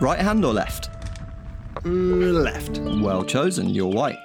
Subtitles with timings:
[0.00, 0.90] Right hand or left?
[1.82, 2.78] Mm, left.
[3.02, 4.18] Well chosen, you're white.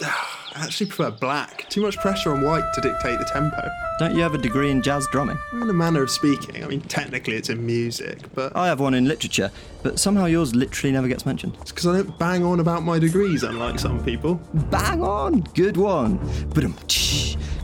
[0.02, 1.68] I actually prefer black.
[1.68, 3.68] Too much pressure on white to dictate the tempo.
[3.98, 5.38] Don't you have a degree in jazz drumming?
[5.52, 8.94] In a manner of speaking, I mean, technically it's in music, but I have one
[8.94, 9.50] in literature,
[9.82, 11.56] but somehow yours literally never gets mentioned.
[11.60, 14.40] it's because I don't bang on about my degrees, unlike some people.
[14.70, 15.40] Bang on!
[15.54, 16.18] Good one.
[16.54, 16.64] But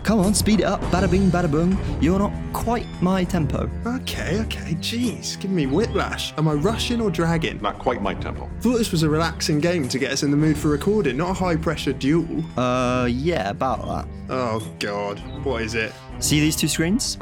[0.02, 0.80] come on, speed it up.
[0.82, 1.78] Bada bing, bada boom.
[2.00, 3.70] You're not quite my tempo.
[3.86, 6.32] Okay, okay, jeez, give me whiplash.
[6.38, 7.60] Am I rushing or dragging?
[7.62, 8.50] Not quite my tempo.
[8.60, 11.30] Thought this was a relaxing game to get us in the mood for recording, not
[11.30, 12.44] a high pressure duel.
[12.58, 14.08] Uh, yeah, about that.
[14.30, 15.92] Oh god, what is it?
[16.18, 17.18] See these two screens?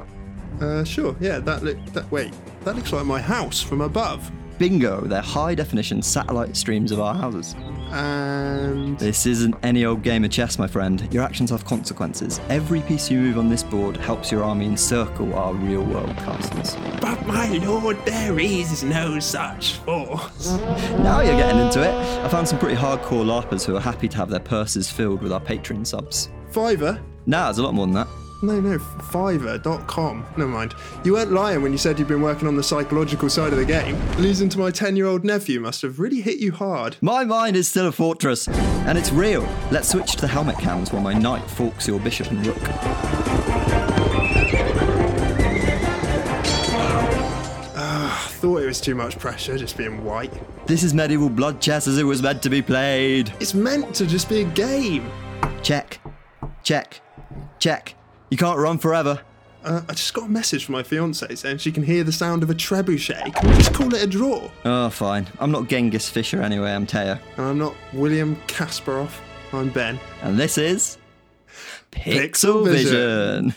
[0.61, 1.83] Uh, sure, yeah, that look.
[1.93, 2.33] That wait,
[2.65, 4.31] that looks like my house from above.
[4.59, 7.57] Bingo, they're high definition satellite streams of our houses.
[7.93, 11.07] And This isn't any old game of chess, my friend.
[11.13, 12.41] Your actions have consequences.
[12.49, 16.77] Every piece you move on this board helps your army encircle our real world castles.
[17.01, 20.59] but my lord, there is no such force.
[20.99, 21.95] Now you're getting into it.
[22.25, 25.33] I found some pretty hardcore LARPers who are happy to have their purses filled with
[25.33, 26.31] our Patreon subs.
[26.53, 27.01] Fiverr?
[27.27, 28.09] Nah, there's a lot more than that.
[28.43, 30.25] No, no, Fiverr.com.
[30.39, 30.75] Never mind.
[31.05, 33.67] You weren't lying when you said you'd been working on the psychological side of the
[33.67, 33.99] game.
[34.17, 36.97] Losing to my 10 year old nephew must have really hit you hard.
[37.03, 39.43] My mind is still a fortress, and it's real.
[39.71, 42.57] Let's switch to the helmet cams while my knight forks your bishop and rook.
[47.77, 50.33] Ah, thought it was too much pressure just being white.
[50.67, 53.33] This is medieval blood chess as it was meant to be played.
[53.39, 55.11] It's meant to just be a game.
[55.63, 56.01] Check,
[56.63, 57.03] check,
[57.59, 57.95] check.
[58.31, 59.21] You can't run forever.
[59.65, 62.43] Uh, I just got a message from my fiance saying she can hear the sound
[62.43, 63.35] of a trebuchet.
[63.35, 64.51] Can we just call it a draw?
[64.65, 65.27] Oh, fine.
[65.39, 67.19] I'm not Genghis Fisher anyway, I'm Teo.
[67.37, 69.11] And I'm not William Kasparov.
[69.53, 69.99] I'm Ben.
[70.23, 70.97] And this is.
[71.91, 73.55] Pixel Pixel Vision.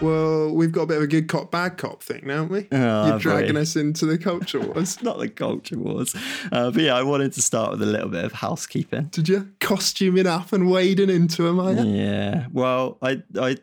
[0.00, 2.68] Well, we've got a bit of a good cop, bad cop thing, now, haven't we?
[2.72, 5.02] Oh, You're dragging us into the culture wars.
[5.02, 6.16] Not the culture wars.
[6.50, 9.08] Uh, but yeah, I wanted to start with a little bit of housekeeping.
[9.10, 11.84] Did you costuming up and wading into them, are you?
[11.84, 12.46] Yeah.
[12.50, 13.58] Well, I, I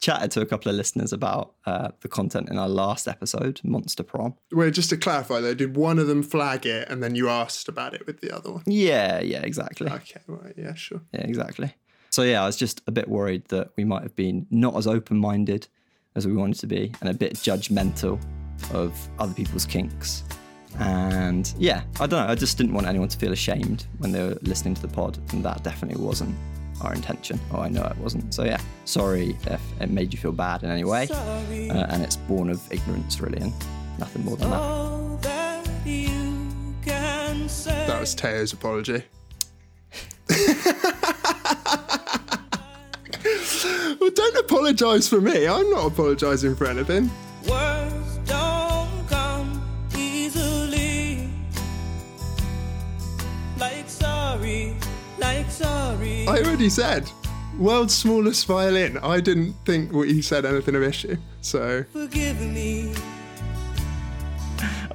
[0.00, 4.02] chatted to a couple of listeners about uh, the content in our last episode, Monster
[4.02, 4.34] Prom.
[4.50, 7.68] Well, just to clarify though, did one of them flag it and then you asked
[7.68, 8.64] about it with the other one?
[8.66, 9.88] Yeah, yeah, exactly.
[9.88, 11.02] Okay, right, yeah, sure.
[11.12, 11.74] Yeah, exactly.
[12.10, 14.86] So yeah, I was just a bit worried that we might have been not as
[14.86, 15.68] open-minded
[16.16, 18.20] as we wanted to be, and a bit judgmental
[18.72, 20.24] of other people's kinks.
[20.78, 22.32] And yeah, I don't know.
[22.32, 25.18] I just didn't want anyone to feel ashamed when they were listening to the pod,
[25.32, 26.34] and that definitely wasn't
[26.82, 27.38] our intention.
[27.52, 28.34] Oh, I know it wasn't.
[28.34, 32.16] So yeah, sorry if it made you feel bad in any way, uh, and it's
[32.16, 33.52] born of ignorance, really, and
[33.98, 35.22] nothing more than that.
[35.22, 37.86] that you can say.
[37.86, 39.02] That was Teo's apology.
[44.00, 45.46] well, don't apologise for me.
[45.46, 47.10] I'm not apologising for anything.
[47.48, 49.62] Words don't come
[49.96, 51.30] easily.
[53.58, 54.76] Like sorry,
[55.18, 56.26] like sorry.
[56.26, 57.10] I already said,
[57.58, 58.98] world's smallest violin.
[58.98, 61.16] I didn't think what you said anything of issue.
[61.40, 62.92] So, Forgive me.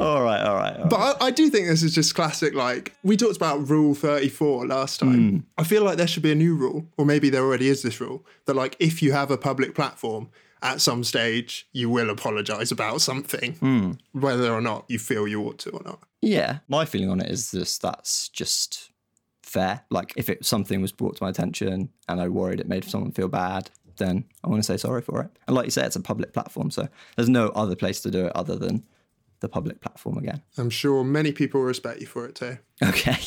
[0.01, 0.75] All right, all right.
[0.75, 0.89] All right.
[0.89, 2.53] but I, I do think this is just classic.
[2.53, 5.29] Like we talked about Rule 34 last time.
[5.29, 5.37] Hmm.
[5.57, 8.01] I feel like there should be a new rule, or maybe there already is this
[8.01, 10.29] rule that, like, if you have a public platform,
[10.63, 13.91] at some stage you will apologise about something, hmm.
[14.11, 15.99] whether or not you feel you ought to or not.
[16.21, 18.91] Yeah, my feeling on it is this: that's just
[19.41, 19.83] fair.
[19.89, 23.11] Like if it something was brought to my attention and I worried it made someone
[23.11, 25.29] feel bad, then I want to say sorry for it.
[25.47, 28.27] And like you say, it's a public platform, so there's no other place to do
[28.27, 28.83] it other than
[29.41, 30.41] the public platform again.
[30.57, 32.57] I'm sure many people respect you for it too.
[32.81, 33.17] Okay.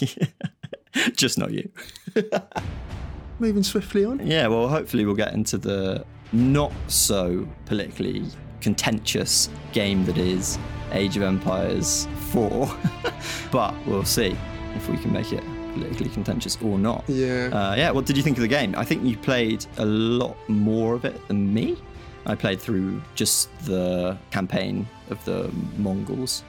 [1.16, 1.68] just not you.
[3.38, 4.24] Moving swiftly on.
[4.26, 8.24] Yeah, well, hopefully we'll get into the not so politically
[8.60, 10.58] contentious game that is
[10.92, 12.68] Age of Empires 4.
[13.50, 14.36] but we'll see
[14.74, 15.42] if we can make it
[15.74, 17.04] politically contentious or not.
[17.08, 17.50] Yeah.
[17.52, 18.74] Uh, yeah, what did you think of the game?
[18.76, 21.76] I think you played a lot more of it than me.
[22.26, 26.42] I played through just the campaign of the Mongols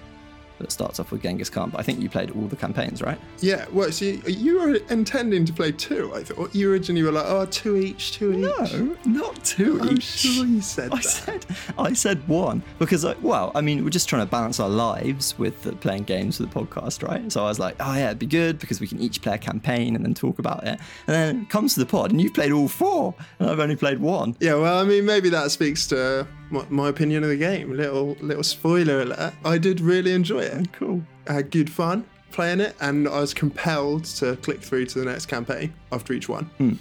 [0.59, 3.19] that starts off with Genghis Khan, but I think you played all the campaigns, right?
[3.39, 6.53] Yeah, well, so you, were intending to play two, I thought.
[6.55, 8.73] You originally were like, oh, two each, two each.
[8.73, 10.03] No, not two I'm each.
[10.03, 11.03] sure you said I that.
[11.03, 11.45] said
[11.77, 15.37] I said one because I, well, I mean, we're just trying to balance our lives
[15.37, 17.31] with playing games for the podcast, right?
[17.31, 19.37] So I was like, oh yeah, it'd be good because we can each play a
[19.37, 20.79] campaign and then talk about it.
[21.07, 23.75] And then it comes to the pod, and you've played all four, and I've only
[23.75, 24.35] played one.
[24.39, 27.75] Yeah, well, I mean, maybe that speaks to my, my opinion of the game.
[27.75, 29.33] Little little spoiler alert.
[29.44, 30.71] I did really enjoy it.
[30.74, 31.03] Cool.
[31.27, 35.06] I had good fun playing it, and I was compelled to click through to the
[35.06, 36.45] next campaign after each one.
[36.57, 36.74] Hmm.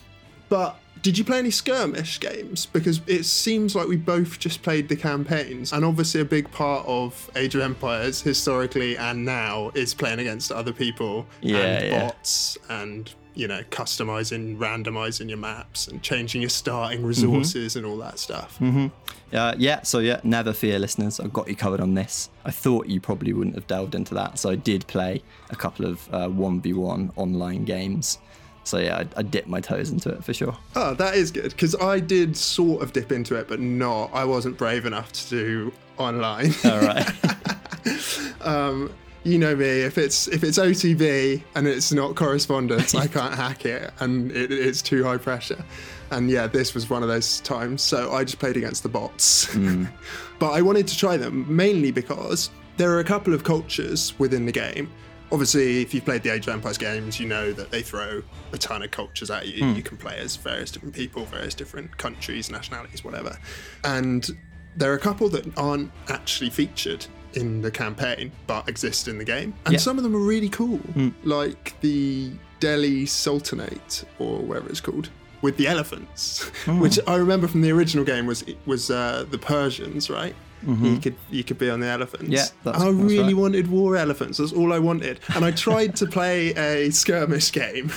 [0.48, 2.64] But Did you play any skirmish games?
[2.66, 6.84] Because it seems like we both just played the campaigns, and obviously a big part
[6.86, 12.06] of Age of Empires historically and now is playing against other people Yeah, and yeah.
[12.06, 17.96] bots and you know customizing, randomizing your maps and changing your starting resources and all
[17.98, 18.60] that stuff.
[19.32, 21.18] Uh, yeah, so yeah, never fear, listeners.
[21.18, 22.30] I've got you covered on this.
[22.44, 25.86] I thought you probably wouldn't have delved into that, so I did play a couple
[25.86, 28.18] of uh, 1v1 online games.
[28.62, 30.56] So yeah, I, I dipped my toes into it for sure.
[30.76, 34.10] Oh, that is good because I did sort of dip into it, but not.
[34.14, 36.54] I wasn't brave enough to do online.
[36.64, 37.10] All right.
[39.24, 39.66] you know me.
[39.66, 44.52] If it's if it's OTB and it's not correspondence, I can't hack it, and it,
[44.52, 45.64] it's too high pressure.
[46.10, 47.82] And yeah, this was one of those times.
[47.82, 49.46] So I just played against the bots.
[49.54, 49.90] Mm.
[50.38, 54.46] but I wanted to try them mainly because there are a couple of cultures within
[54.46, 54.90] the game.
[55.32, 58.22] Obviously, if you've played the Age of Empires games, you know that they throw
[58.52, 59.64] a ton of cultures at you.
[59.64, 59.74] Hmm.
[59.74, 63.36] You can play as various different people, various different countries, nationalities, whatever.
[63.82, 64.28] And
[64.76, 67.06] there are a couple that aren't actually featured
[67.36, 69.54] in the campaign but exist in the game.
[69.66, 69.78] And Yeah.
[69.78, 71.10] some of them are really cool, hmm.
[71.24, 75.10] like the Delhi Sultanate or whatever it's called.
[75.42, 76.80] With the elephants, hmm.
[76.80, 80.34] which I remember from the original game was was uh, the Persians, right?
[80.66, 80.96] You mm-hmm.
[80.96, 82.30] could you could be on the elephants.
[82.30, 83.36] Yeah, that's- I that's really right.
[83.36, 84.38] wanted war elephants.
[84.38, 87.92] That's all I wanted, and I tried to play a skirmish game.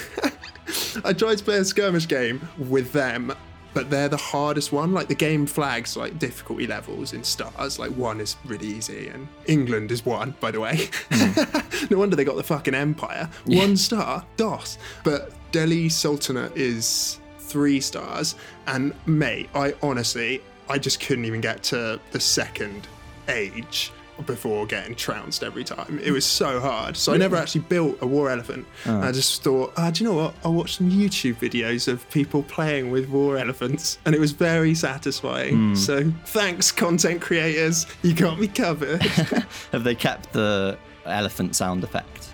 [1.05, 3.33] I tried to play a skirmish game with them,
[3.77, 4.91] but they're the hardest one.
[4.91, 7.77] Like the game flags like difficulty levels in stars.
[7.77, 10.89] Like one is really easy, and England is one, by the way.
[11.11, 11.87] Hmm.
[11.91, 13.29] no wonder they got the fucking empire.
[13.45, 14.79] One star, DOS.
[15.03, 18.33] But Delhi Sultanate is three stars,
[18.65, 22.87] and mate, I honestly, I just couldn't even get to the second
[23.27, 23.91] age
[24.25, 25.99] before getting trounced every time.
[26.03, 26.97] It was so hard.
[26.97, 28.65] So I never actually built a war elephant.
[28.85, 30.35] I just thought, ah, do you know what?
[30.43, 33.99] I'll watch some YouTube videos of people playing with war elephants.
[34.05, 35.75] And it was very satisfying.
[35.75, 37.85] So thanks, content creators.
[38.01, 39.01] You got me covered.
[39.71, 42.33] have they kept the elephant sound effect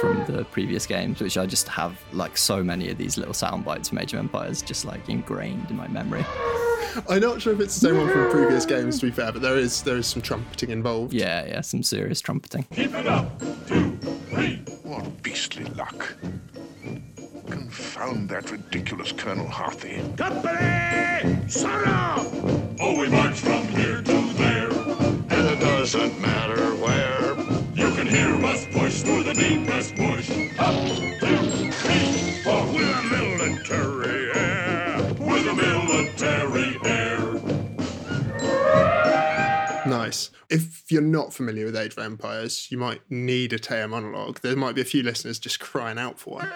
[0.00, 3.64] from the previous games, which I just have like so many of these little sound
[3.64, 6.24] bites from Age of Empires just like ingrained in my memory.
[7.08, 9.42] I'm not sure if it's the same one from previous games, to be fair, but
[9.42, 11.12] there is there is some trumpeting involved.
[11.12, 12.64] Yeah, yeah, some serious trumpeting.
[12.74, 13.38] Keep it up.
[13.66, 13.96] Two,
[14.30, 14.62] three.
[14.82, 16.14] What beastly luck.
[17.48, 20.02] Confound that ridiculous Colonel Hathi.
[20.16, 21.48] Company!
[21.48, 22.16] Sarah!
[22.80, 24.70] Oh, we march from here to there.
[24.70, 27.36] And it doesn't matter where.
[27.74, 30.30] You can hear us push through the deepest bush.
[30.58, 30.74] Up,
[31.20, 32.66] two, three, four.
[32.72, 35.14] With a military air.
[35.18, 35.85] With a military
[40.06, 40.30] Nice.
[40.50, 44.40] If you're not familiar with Age of Empires, you might need a Teo monologue.
[44.40, 46.48] There might be a few listeners just crying out for one.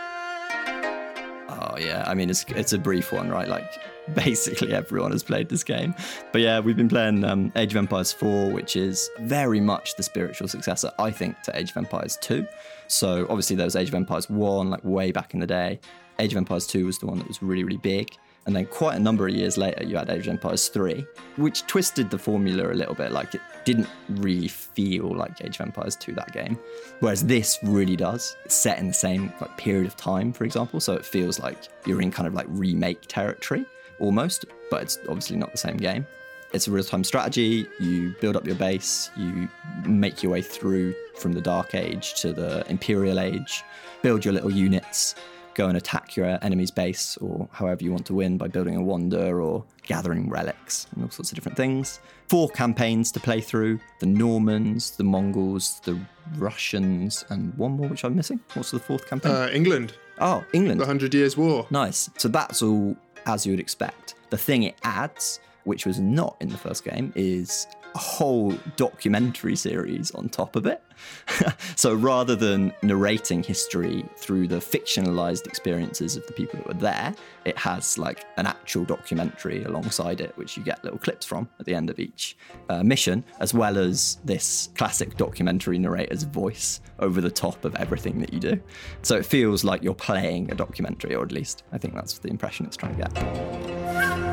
[1.52, 3.48] Oh yeah, I mean it's it's a brief one, right?
[3.48, 3.68] Like
[4.14, 5.96] basically everyone has played this game.
[6.30, 10.04] But yeah, we've been playing um, Age of Empires 4, which is very much the
[10.04, 12.46] spiritual successor, I think, to Age of Empires 2.
[12.86, 15.80] So obviously there was Age of Empires 1, like way back in the day.
[16.20, 18.16] Age of Empires 2 was the one that was really, really big.
[18.46, 21.04] And then quite a number of years later, you had Age of Empires 3,
[21.36, 23.12] which twisted the formula a little bit.
[23.12, 26.58] Like it didn't really feel like Age of Empires 2, that game.
[27.00, 28.36] Whereas this really does.
[28.44, 30.80] It's set in the same like period of time, for example.
[30.80, 33.66] So it feels like you're in kind of like remake territory
[33.98, 36.06] almost, but it's obviously not the same game.
[36.52, 37.68] It's a real time strategy.
[37.78, 39.48] You build up your base, you
[39.84, 43.62] make your way through from the Dark Age to the Imperial Age,
[44.02, 45.14] build your little units,
[45.54, 48.82] go and attack your enemy's base or however you want to win by building a
[48.82, 52.00] wonder or gathering relics and all sorts of different things.
[52.28, 55.98] Four campaigns to play through the Normans, the Mongols, the
[56.36, 58.40] Russians, and one more which I'm missing.
[58.54, 59.32] What's the fourth campaign?
[59.32, 60.80] Uh, England, oh, England.
[60.80, 61.66] the Hundred Years' War.
[61.70, 62.08] Nice.
[62.16, 64.14] So that's all as you would expect.
[64.30, 69.56] The thing it adds, which was not in the first game, is a whole documentary
[69.56, 70.82] series on top of it.
[71.76, 77.14] so rather than narrating history through the fictionalized experiences of the people that were there,
[77.44, 81.66] it has like an actual documentary alongside it, which you get little clips from at
[81.66, 82.36] the end of each
[82.68, 88.20] uh, mission, as well as this classic documentary narrator's voice over the top of everything
[88.20, 88.60] that you do.
[89.02, 92.28] So it feels like you're playing a documentary, or at least I think that's the
[92.28, 94.29] impression it's trying to get.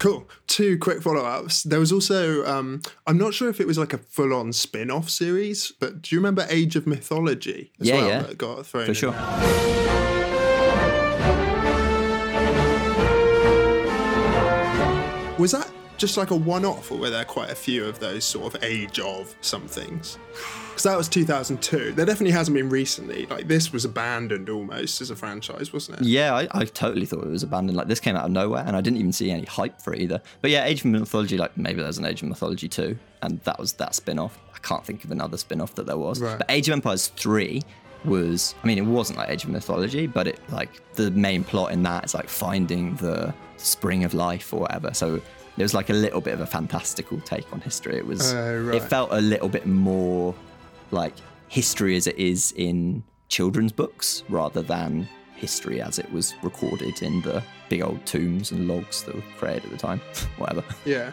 [0.00, 0.26] Cool.
[0.46, 1.62] Two quick follow ups.
[1.62, 4.90] There was also, um, I'm not sure if it was like a full on spin
[4.90, 8.08] off series, but do you remember Age of Mythology as Yeah, well?
[8.08, 8.22] yeah.
[8.22, 8.94] That got thrown For in?
[8.94, 9.14] sure.
[15.38, 15.69] Was that
[16.00, 18.64] just like a one-off, or were there are quite a few of those sort of
[18.64, 20.18] age of somethings?
[20.70, 21.92] Because that was 2002.
[21.92, 23.26] There definitely hasn't been recently.
[23.26, 26.06] Like this was abandoned almost as a franchise, wasn't it?
[26.06, 27.76] Yeah, I, I totally thought it was abandoned.
[27.76, 30.00] Like this came out of nowhere, and I didn't even see any hype for it
[30.00, 30.22] either.
[30.40, 33.58] But yeah, Age of Mythology, like maybe there's an Age of Mythology too, and that
[33.58, 34.38] was that spin off.
[34.54, 36.18] I can't think of another spin off that there was.
[36.18, 36.38] Right.
[36.38, 37.60] But Age of Empires three
[38.06, 41.72] was, I mean, it wasn't like Age of Mythology, but it like the main plot
[41.72, 44.94] in that is like finding the spring of life or whatever.
[44.94, 45.20] So
[45.60, 47.96] it was like a little bit of a fantastical take on history.
[47.96, 48.74] It was, Oh, right.
[48.76, 50.34] it felt a little bit more
[50.90, 51.14] like
[51.48, 57.20] history as it is in children's books rather than history as it was recorded in
[57.22, 60.00] the big old tombs and logs that were created at the time.
[60.38, 60.64] Whatever.
[60.84, 61.12] Yeah.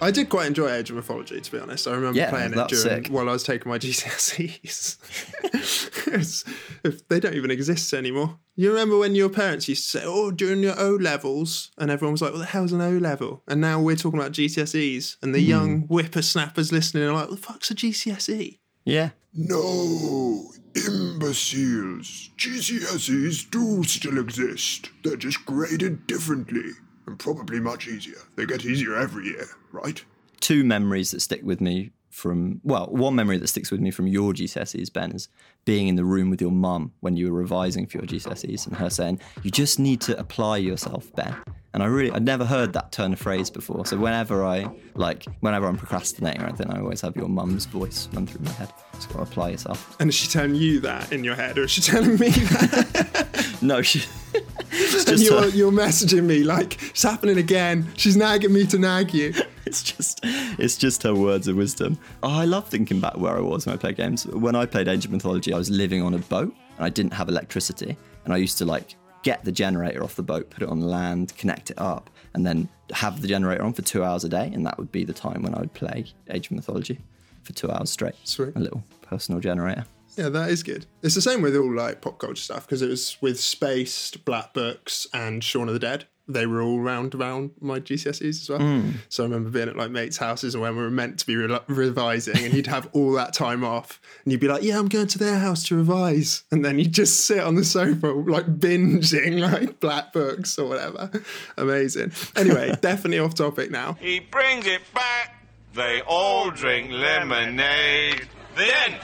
[0.00, 1.88] I did quite enjoy Age of Mythology, to be honest.
[1.88, 3.08] I remember Yeah, playing it during sick.
[3.08, 4.96] while I was taking my GCSEs.
[6.14, 6.44] It's-
[6.84, 8.38] if they don't even exist anymore.
[8.56, 12.12] You remember when your parents used to say, "Oh, during your O levels," and everyone
[12.12, 15.34] was like, "What the hell's an O level?" And now we're talking about GCSEs, and
[15.34, 15.50] the hmm.
[15.50, 19.10] young whippersnappers listening are like, "What the fuck's a GCSE?" Yeah.
[19.34, 22.30] No, imbeciles.
[22.36, 24.90] GCSEs do still exist.
[25.04, 26.72] They're just graded differently.
[27.06, 28.18] And probably much easier.
[28.36, 30.04] They get easier every year, right?
[30.40, 34.06] Two memories that stick with me from, well, one memory that sticks with me from
[34.06, 35.28] your GCSEs, Ben, is
[35.64, 38.76] being in the room with your mum when you were revising for your GCSEs and
[38.76, 41.36] her saying, You just need to apply yourself, Ben.
[41.74, 43.84] And I really, I'd never heard that turn of phrase before.
[43.84, 48.08] So whenever I, like, whenever I'm procrastinating or anything, I always have your mum's voice
[48.14, 48.72] run through my head.
[48.94, 49.96] Just gotta apply yourself.
[50.00, 53.27] And is she telling you that in your head, or is she telling me that?
[53.60, 54.02] No, she.
[54.34, 59.12] and you're, her- you're messaging me like, "It's happening again." She's nagging me to nag
[59.14, 59.34] you.
[59.66, 61.98] it's just it's just her words of wisdom.
[62.22, 64.26] Oh, I love thinking back where I was when I played games.
[64.26, 67.12] When I played Age of Mythology, I was living on a boat and I didn't
[67.14, 70.68] have electricity, and I used to like get the generator off the boat, put it
[70.68, 74.28] on land, connect it up, and then have the generator on for two hours a
[74.28, 77.00] day, and that would be the time when I would play Age of Mythology
[77.42, 78.14] for two hours straight.
[78.24, 78.54] Sweet.
[78.54, 79.84] A little personal generator.
[80.18, 80.84] Yeah, that is good.
[81.00, 84.52] It's the same with all like pop culture stuff because it was with Spaced, Black
[84.52, 86.06] Books, and Shaun of the Dead.
[86.26, 88.58] They were all round around my GCSEs as well.
[88.58, 88.90] Hmm.
[89.08, 91.36] So I remember being at like mates' houses and when we were meant to be
[91.36, 94.88] re- revising, and he'd have all that time off, and you'd be like, "Yeah, I'm
[94.88, 98.58] going to their house to revise," and then you'd just sit on the sofa like
[98.58, 101.12] binging like Black Books or whatever.
[101.56, 102.10] Amazing.
[102.34, 103.92] Anyway, definitely off topic now.
[104.00, 105.46] He brings it back.
[105.74, 108.28] They all drink lemonade.
[108.56, 108.96] The end.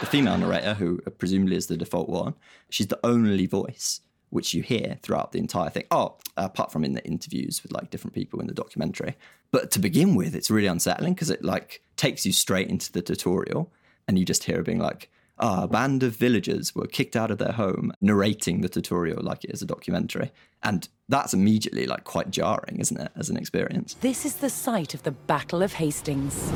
[0.00, 2.34] The female narrator, who presumably is the default one,
[2.68, 5.84] she's the only voice which you hear throughout the entire thing.
[5.90, 9.14] Oh, apart from in the interviews with like different people in the documentary.
[9.50, 13.02] But to begin with, it's really unsettling because it like takes you straight into the
[13.02, 13.70] tutorial
[14.08, 17.30] and you just hear her being like, ah, a band of villagers were kicked out
[17.30, 20.32] of their home, narrating the tutorial like it is a documentary.
[20.62, 23.94] And that's immediately like quite jarring, isn't it, as an experience?
[24.00, 26.50] This is the site of the Battle of Hastings.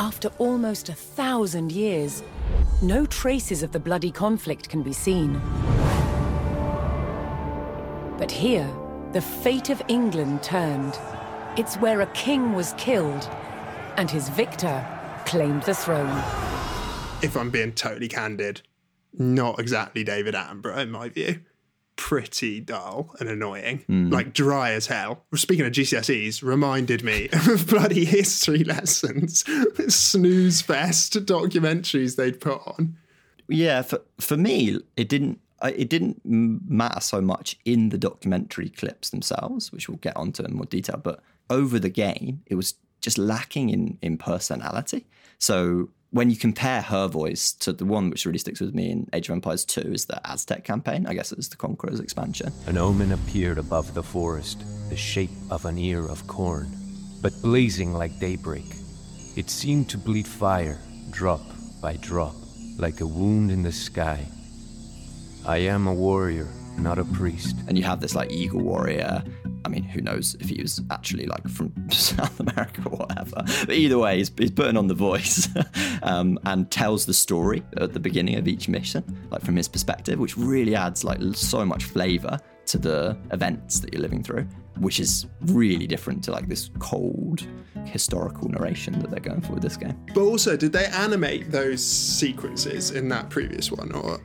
[0.00, 2.22] After almost a thousand years,
[2.82, 5.40] no traces of the bloody conflict can be seen.
[8.16, 8.70] But here,
[9.12, 10.96] the fate of England turned.
[11.56, 13.28] It's where a king was killed,
[13.96, 14.86] and his victor
[15.26, 16.22] claimed the throne.
[17.20, 18.62] if I'm being totally candid,
[19.12, 21.40] not exactly David Attenborough in my view.
[21.98, 24.08] Pretty dull and annoying, hmm.
[24.08, 25.24] like dry as hell.
[25.34, 29.44] Speaking of GCSEs, reminded me of bloody history lessons,
[29.88, 32.96] snooze fest documentaries they'd put on.
[33.48, 35.40] Yeah, for for me, it didn't.
[35.62, 40.54] It didn't matter so much in the documentary clips themselves, which we'll get onto in
[40.54, 41.00] more detail.
[41.02, 45.04] But over the game, it was just lacking in in personality.
[45.38, 49.08] So when you compare her voice to the one which really sticks with me in
[49.12, 51.06] Age of Empires 2 is the Aztec campaign.
[51.06, 52.50] I guess it was the Conqueror's expansion.
[52.66, 56.70] An omen appeared above the forest, the shape of an ear of corn,
[57.20, 58.64] but blazing like daybreak.
[59.36, 60.78] It seemed to bleed fire,
[61.10, 61.42] drop
[61.82, 62.34] by drop,
[62.78, 64.26] like a wound in the sky.
[65.46, 66.48] I am a warrior,
[66.78, 67.56] not a priest.
[67.66, 69.22] and you have this like eagle warrior.
[69.68, 73.42] I mean, who knows if he was actually like from South America or whatever.
[73.66, 75.46] But either way, he's, he's putting on the voice
[76.02, 80.18] um, and tells the story at the beginning of each mission, like from his perspective,
[80.18, 84.46] which really adds like so much flavor to the events that you're living through,
[84.78, 87.46] which is really different to like this cold
[87.84, 89.98] historical narration that they're going for with this game.
[90.14, 93.92] But also, did they animate those sequences in that previous one?
[93.92, 94.18] Or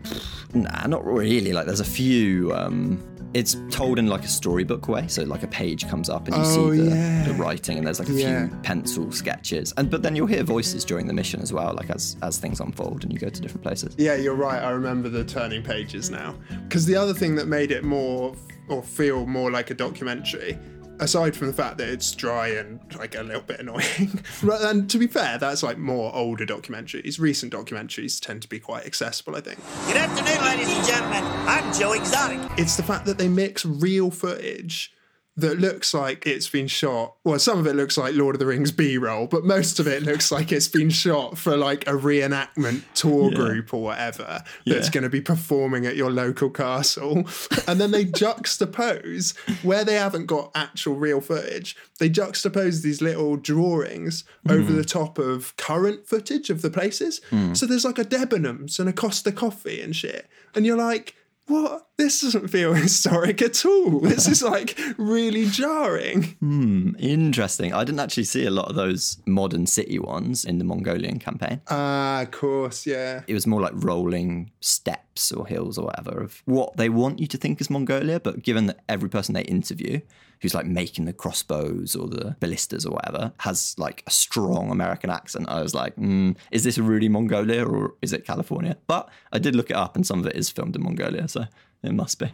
[0.54, 1.52] Nah, not really.
[1.52, 2.54] Like, there's a few.
[2.54, 6.36] Um, it's told in like a storybook way, so like a page comes up and
[6.36, 7.24] you Oh, see the, yeah.
[7.28, 8.48] the writing, and there's like a Yeah.
[8.48, 11.90] few pencil sketches, and but then you'll hear voices during the mission as well, like
[11.90, 13.96] as as things unfold and you go to different places.
[13.98, 14.62] Yeah, you're right.
[14.62, 16.36] I remember the turning pages now.
[16.68, 18.36] Because the other thing that made it more
[18.70, 20.58] or feel more like a documentary,
[21.04, 24.24] aside from the fact that it's dry and like a little bit annoying.
[24.42, 27.20] and to be fair, that's like more older documentaries.
[27.20, 29.60] Recent documentaries tend to be quite accessible, I think.
[29.88, 31.24] Good afternoon, ladies and gentlemen.
[31.48, 32.40] I'm Joe Exotic.
[32.58, 34.94] It's the fact that they mix real footage
[35.36, 37.16] that looks like it's been shot.
[37.24, 39.88] Well, some of it looks like Lord of the Rings B roll, but most of
[39.88, 43.38] it looks like it's been shot for like a reenactment tour Yeah.
[43.38, 44.75] group or whatever Yeah.
[44.75, 47.28] that's going to be performing at your local castle.
[47.68, 53.36] and then they juxtapose where they haven't got actual real footage, they juxtapose these little
[53.36, 54.75] drawings over Mm.
[54.75, 57.22] the top of current footage of the places.
[57.32, 57.56] Mm.
[57.58, 60.28] So there's like a Debenhams and a Costa Coffee and shit.
[60.56, 61.16] And you're like,
[61.48, 61.88] what?
[61.98, 64.00] This doesn't feel historic at all.
[64.00, 66.36] This is like really jarring.
[66.40, 67.74] Hmm, interesting.
[67.74, 71.62] I didn't actually see a lot of those modern city ones in the Mongolian campaign.
[71.70, 73.22] Ah, of course, yeah.
[73.28, 77.28] It was more like rolling steppes or hills or whatever of what they want you
[77.28, 78.20] to think is Mongolia.
[78.20, 80.02] But given that every person they interview
[80.42, 85.10] who's like making the crossbows or the ballistas or whatever has like a strong American
[85.10, 88.78] accent, I was like, mm, is this really Mongolia or is it California?
[88.88, 91.46] But I did look it up and some of it is filmed in Mongolia, so
[91.84, 92.32] it must be.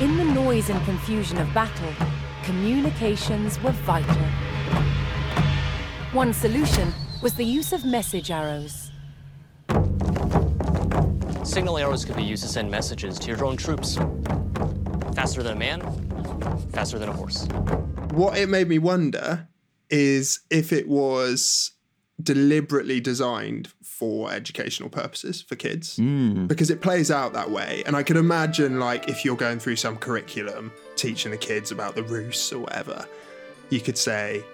[0.00, 1.92] In the noise and confusion of battle,
[2.42, 4.22] communications were vital.
[6.12, 6.92] One solution
[7.22, 8.90] was the use of message arrows.
[11.44, 13.96] Signal arrows could be used to send messages to your drone troops.
[15.14, 15.80] Faster than a man,
[16.72, 17.46] faster than a horse.
[18.12, 19.48] What it made me wonder
[19.90, 21.72] is if it was
[22.20, 25.96] deliberately designed for educational purposes for kids.
[25.96, 26.46] Hmm.
[26.46, 27.82] Because it plays out that way.
[27.86, 31.94] And i can imagine like if you're going through some curriculum teaching the kids about
[31.94, 33.06] the Rus or whatever
[33.70, 34.44] you could say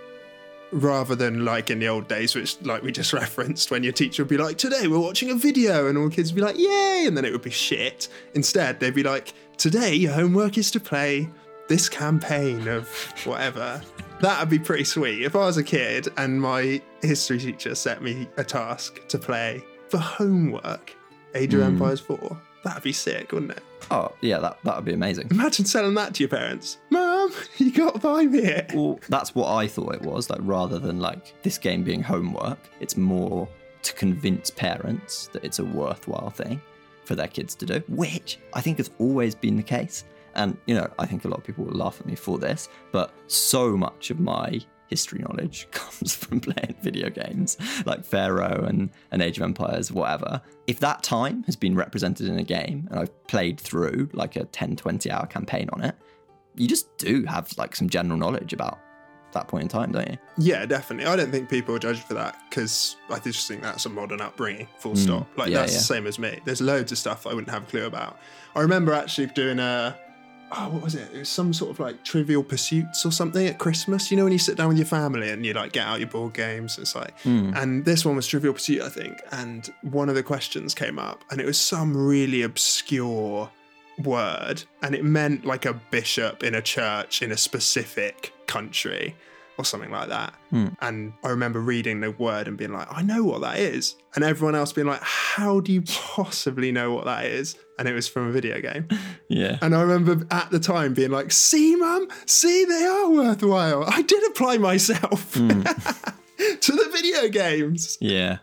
[0.70, 4.22] rather than like in the old days which like we just referenced when your teacher
[4.22, 6.58] would be like today we're watching a video and all the kids would be like
[6.58, 7.04] yay!
[7.06, 8.08] And then it would be shit.
[8.34, 11.28] Instead they'd be like today your homework is to play
[11.68, 12.88] this campaign of
[13.24, 13.82] whatever
[14.20, 18.28] that'd be pretty sweet if i was a kid and my history teacher set me
[18.36, 20.94] a task to play for homework
[21.34, 21.66] age of Hmm.
[21.66, 25.28] empires 4 that'd be sick wouldn't it Oh, yeah, that, that would be amazing.
[25.30, 29.48] imagine selling that to your parents mum you gotta buy me it Well, that's what
[29.50, 30.28] I thought it was.
[30.28, 33.48] Like, rather than like this game being homework, it's more
[33.82, 36.60] to convince parents that it's a worthwhile thing
[37.04, 40.04] for their kids to do, which I think has always been the case.
[40.34, 42.68] And, you know, I think a lot of people will laugh at me for this,
[42.92, 48.90] but so much of my history knowledge comes from playing video games like Pharaoh and,
[49.10, 50.40] and Age of Empires, whatever.
[50.66, 54.44] If that time has been represented in a game and I've played through like a
[54.44, 55.94] 10, 20 hour campaign on it,
[56.56, 58.78] you just do have like some general knowledge about
[59.32, 60.18] that point in time, don't you?
[60.38, 61.06] Yeah, definitely.
[61.10, 64.20] I don't think people are judged for that because I just think that's a modern
[64.20, 65.28] upbringing, full Mm, stop.
[65.36, 65.78] Like, yeah, that's yeah.
[65.78, 66.40] the same as me.
[66.44, 68.18] There's loads of stuff I wouldn't have a clue about.
[68.56, 69.96] I remember actually doing a,
[70.52, 71.08] oh, what was it?
[71.14, 74.10] It was some sort of like trivial pursuits or something at Christmas.
[74.10, 76.08] You know, when you sit down with your family and you like get out your
[76.08, 77.56] board games, it's like, Mm.
[77.60, 79.20] and this one was Trivial Pursuit, I think.
[79.32, 83.50] And one of the questions came up and it was some really obscure
[84.04, 89.16] word and it meant like a bishop in a church in a specific country
[89.58, 90.32] or something like that.
[90.50, 90.68] Hmm.
[90.80, 93.96] And I remember reading the word and being like, I know what that is.
[94.14, 97.56] And everyone else being like, How do you possibly know what that is?
[97.78, 98.88] And it was from a video game.
[99.30, 99.58] Yeah.
[99.60, 103.84] And I remember at the time being like, See, mum, see, they are worthwhile.
[103.86, 107.98] I did apply myself to the video games.
[108.00, 108.38] Yeah.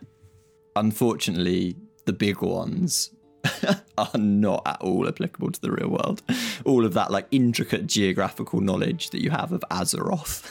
[0.76, 3.10] Unfortunately, the big ones
[3.98, 6.22] are not at all applicable to the real world.
[6.64, 10.44] All of that like intricate geographical knowledge that you have of Azeroth,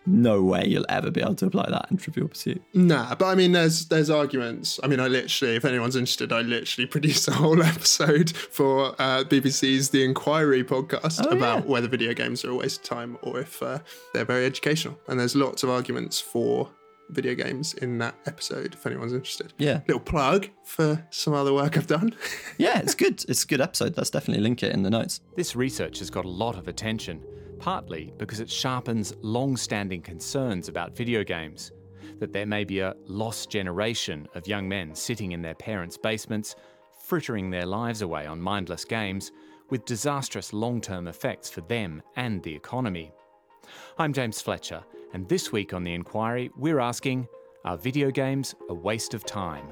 [0.06, 2.62] no way you'll ever be able to apply that in Trivial Pursuit.
[2.74, 4.78] Nah, but I mean, there's there's arguments.
[4.82, 9.24] I mean, I literally, if anyone's interested, I literally produced a whole episode for uh,
[9.24, 11.70] BBC's The Inquiry podcast Oh, about yeah.
[11.70, 13.78] whether video games are a waste of time or if uh,
[14.14, 14.98] they're very educational.
[15.08, 16.68] And there's lots of arguments for
[17.10, 18.74] video games in that episode.
[18.74, 19.80] If anyone's interested, Yeah.
[19.88, 22.14] little plug for some other work I've done.
[22.58, 23.24] Yeah, it's good.
[23.28, 23.96] It's a good episode.
[23.96, 25.20] Let's definitely link it in the notes.
[25.36, 27.22] This research has got a lot of attention,
[27.60, 31.70] partly because it sharpens long standing concerns about video games.
[32.18, 36.56] That there may be a lost generation of young men sitting in their parents' basements,
[37.06, 39.30] frittering their lives away on mindless games,
[39.70, 43.12] with disastrous long term effects for them and the economy.
[43.98, 47.28] I'm James Fletcher, and this week on The Inquiry, we're asking
[47.64, 49.66] Are video games a waste of time?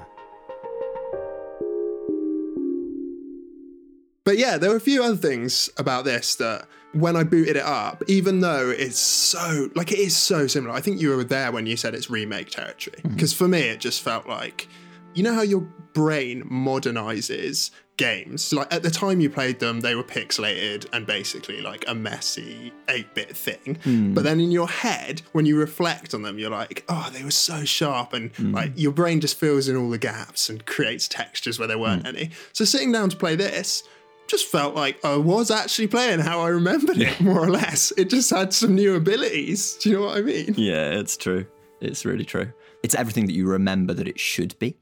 [4.23, 7.63] But yeah, there were a few other things about this that when I booted it
[7.63, 11.51] up, even though it's so like it is so similar, I think you were there
[11.51, 12.99] when you said it's remake territory.
[13.01, 13.13] Hmm.
[13.13, 14.67] Because for me, it just felt like
[15.13, 15.61] you know how your
[15.93, 18.53] brain modernizes games.
[18.53, 22.71] Like at the time you played them, they were pixelated and basically like a messy
[22.87, 23.75] 8 bit thing.
[23.83, 24.13] Hmm.
[24.13, 27.31] But then in your head, when you reflect on them, you're like, oh, they were
[27.31, 28.13] so sharp.
[28.13, 28.53] And Hmm.
[28.53, 32.03] like your brain just fills in all the gaps and creates textures where there weren't
[32.03, 32.15] Hmm.
[32.15, 32.29] any.
[32.53, 33.83] So sitting down to play this,
[34.27, 37.91] just felt like I was actually playing how I remembered it, more or less.
[37.97, 39.75] It just had some new abilities.
[39.81, 40.53] Do you know what I mean?
[40.57, 41.45] Yeah, it's true.
[41.79, 42.51] It's really true.
[42.83, 44.75] It's everything that you remember that it should be.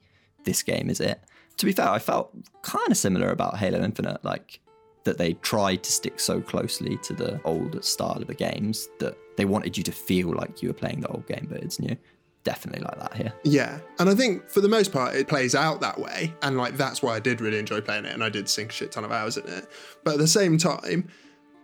[0.44, 1.20] This game is it.
[1.58, 4.60] To be fair, I felt kind of similar about Halo Infinite, like
[5.04, 9.16] that they tried to stick so closely to the old style of the games that
[9.36, 11.96] they wanted you to feel like you were playing the old game, but it's new.
[12.44, 13.32] Definitely like that here.
[13.44, 13.78] Yeah.
[13.98, 16.34] And I think for the most part, it plays out that way.
[16.42, 18.12] And like, that's why I did really enjoy playing it.
[18.12, 19.68] And I did sink a shit ton of hours in it.
[20.04, 21.08] But at the same time,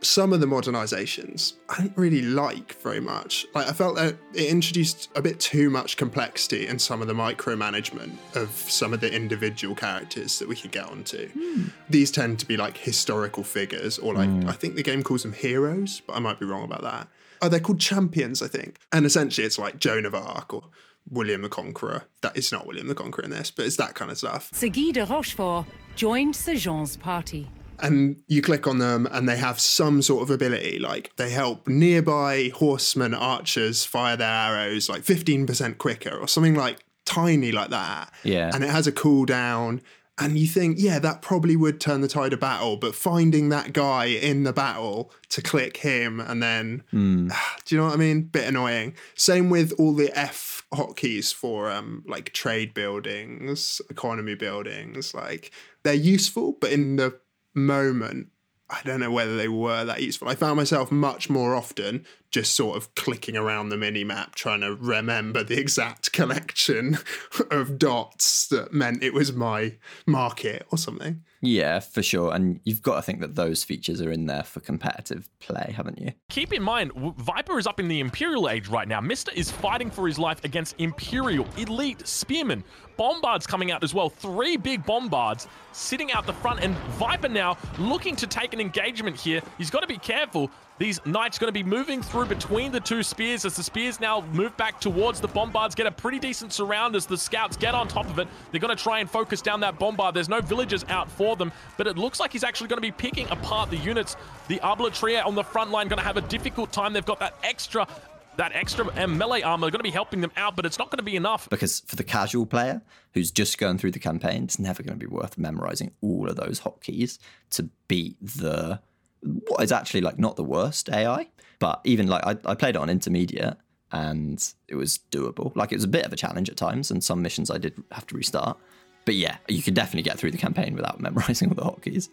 [0.03, 3.47] some of the modernizations I didn't really like very much.
[3.55, 7.15] Like, I felt that it introduced a bit too much complexity in some of the
[7.15, 11.29] micromanagement of some of the individual characters that we could get onto.
[11.29, 11.65] Hmm.
[11.89, 14.49] These tend to be like historical figures, or like, hmm.
[14.49, 17.09] I think the game calls them heroes, but I might be wrong about that.
[17.41, 18.79] Oh, they're called champions, I think.
[18.93, 20.65] And essentially, it's like Joan of Arc or
[21.11, 22.05] William the Conqueror.
[22.21, 24.51] That is not William the Conqueror in this, but it's that kind of stuff.
[24.53, 27.49] Sir Guy de Rochefort joined Sir Jean's party.
[27.81, 30.79] And you click on them, and they have some sort of ability.
[30.79, 36.85] Like they help nearby horsemen, archers fire their arrows like 15% quicker, or something like
[37.05, 38.13] tiny like that.
[38.23, 38.51] Yeah.
[38.55, 39.81] And it has a cooldown.
[40.19, 43.73] And you think, yeah, that probably would turn the tide of battle, but finding that
[43.73, 48.23] guy in the battle to click him and then, do you know what I mean?
[48.25, 48.95] Bit annoying.
[49.15, 55.15] Same with all the F hotkeys for um like trade buildings, economy buildings.
[55.15, 55.51] Like
[55.83, 57.19] they're useful, but in the
[57.55, 58.29] moment,
[58.73, 60.29] I don't know whether they were that useful.
[60.29, 64.63] I found myself much more often just sort of clicking around the mini map, trying
[64.63, 66.99] to remember the exact collection
[67.51, 69.75] of dots that meant it was my
[70.07, 71.23] market or something.
[71.45, 72.33] Yeah, for sure.
[72.33, 76.01] And you've got to think that those features are in there for competitive play, haven't
[76.01, 76.13] you?
[76.29, 79.01] Keep in mind, Viper is up in the Imperial Age right now.
[79.01, 82.63] Mister is fighting for his life against Imperial, elite spearmen.
[82.97, 84.09] Bombards coming out as well.
[84.09, 89.17] Three big bombards sitting out the front, and Viper now looking to take an engagement
[89.17, 89.43] here.
[89.59, 90.49] He's got to be careful.
[90.83, 94.23] These knights going to be moving through between the two spears as the spears now
[94.33, 97.87] move back towards the bombards, get a pretty decent surround as the scouts get on
[97.87, 98.27] top of it.
[98.51, 100.13] They're going to try and focus down that bombard.
[100.13, 102.91] There's no villagers out for them, but it looks like he's actually going to be
[102.91, 104.17] picking apart the units.
[104.49, 106.95] The Arbalétrier on the front line going to have a difficult time.
[106.95, 107.87] They've got that extra
[108.35, 110.99] that extra um, melee armor going to be helping them out, but it's not going
[110.99, 111.49] to be enough.
[111.49, 112.83] Because for the casual player
[113.15, 116.35] who's just going through the campaign, it's never going to be worth memorizing all of
[116.35, 117.19] those hotkeys
[117.51, 118.81] to beat the
[119.23, 122.79] what is actually like not the worst AI, but even like I, I played it
[122.79, 123.57] on intermediate
[123.93, 125.55] and it was doable.
[125.55, 127.83] Like it was a bit of a challenge at times, and some missions I did
[127.93, 128.59] have to restart.
[129.05, 132.09] But yeah, you could definitely get through the campaign without memorizing all the hotkeys.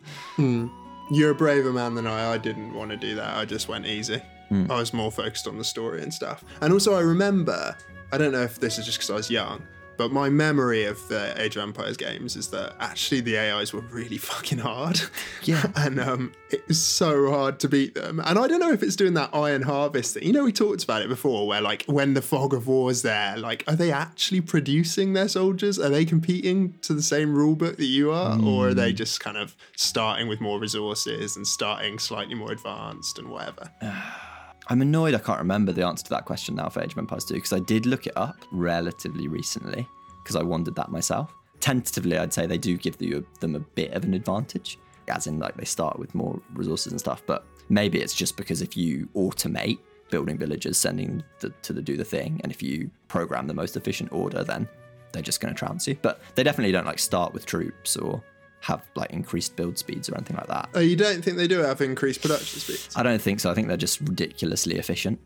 [1.11, 2.33] You're a braver man than I.
[2.33, 3.37] I didn't want to do that.
[3.37, 4.21] I just went easy.
[4.49, 4.69] Hmm.
[4.69, 6.43] I was more focused on the story and stuff.
[6.61, 7.75] And also, I remember,
[8.11, 9.63] I don't know if this is just because I was young,
[9.99, 13.81] but my memory of the Age of Empires games is that actually the AIs were
[13.81, 15.01] really fucking hard.
[15.43, 15.65] Yeah.
[15.75, 18.21] and um, it was so hard to beat them.
[18.23, 20.23] And I don't know if it's doing that Iron Harvest thing.
[20.23, 23.01] You know, we talked about it before, where like when the fog of war is
[23.01, 25.77] there, like, are they actually producing their soldiers?
[25.77, 28.41] Are they competing to the same rule book that you are?
[28.41, 33.19] Or are they just kind of starting with more resources and starting slightly more advanced
[33.19, 33.69] and whatever?
[34.71, 37.25] I'm annoyed I can't remember the answer to that question now for Age of Empires
[37.25, 39.87] 2 because I did look it up relatively recently
[40.21, 41.33] because I wondered that myself.
[41.59, 44.77] Tentatively, I'd say they do give you, them a bit of an advantage,
[45.07, 47.23] as in like they start with more resources and stuff.
[47.25, 49.79] But maybe it's just because if you automate
[50.11, 53.75] building villages, sending the, to the do the thing, and if you program the most
[53.75, 54.69] efficient order, then
[55.13, 55.97] they're just going to trounce you.
[55.99, 58.23] But they definitely don't like start with troops or
[58.61, 60.69] have like increased build speeds or anything like that.
[60.73, 62.89] Oh, you don't think they do have increased production speeds?
[62.95, 63.49] I don't think so.
[63.49, 65.19] I think they're just ridiculously efficient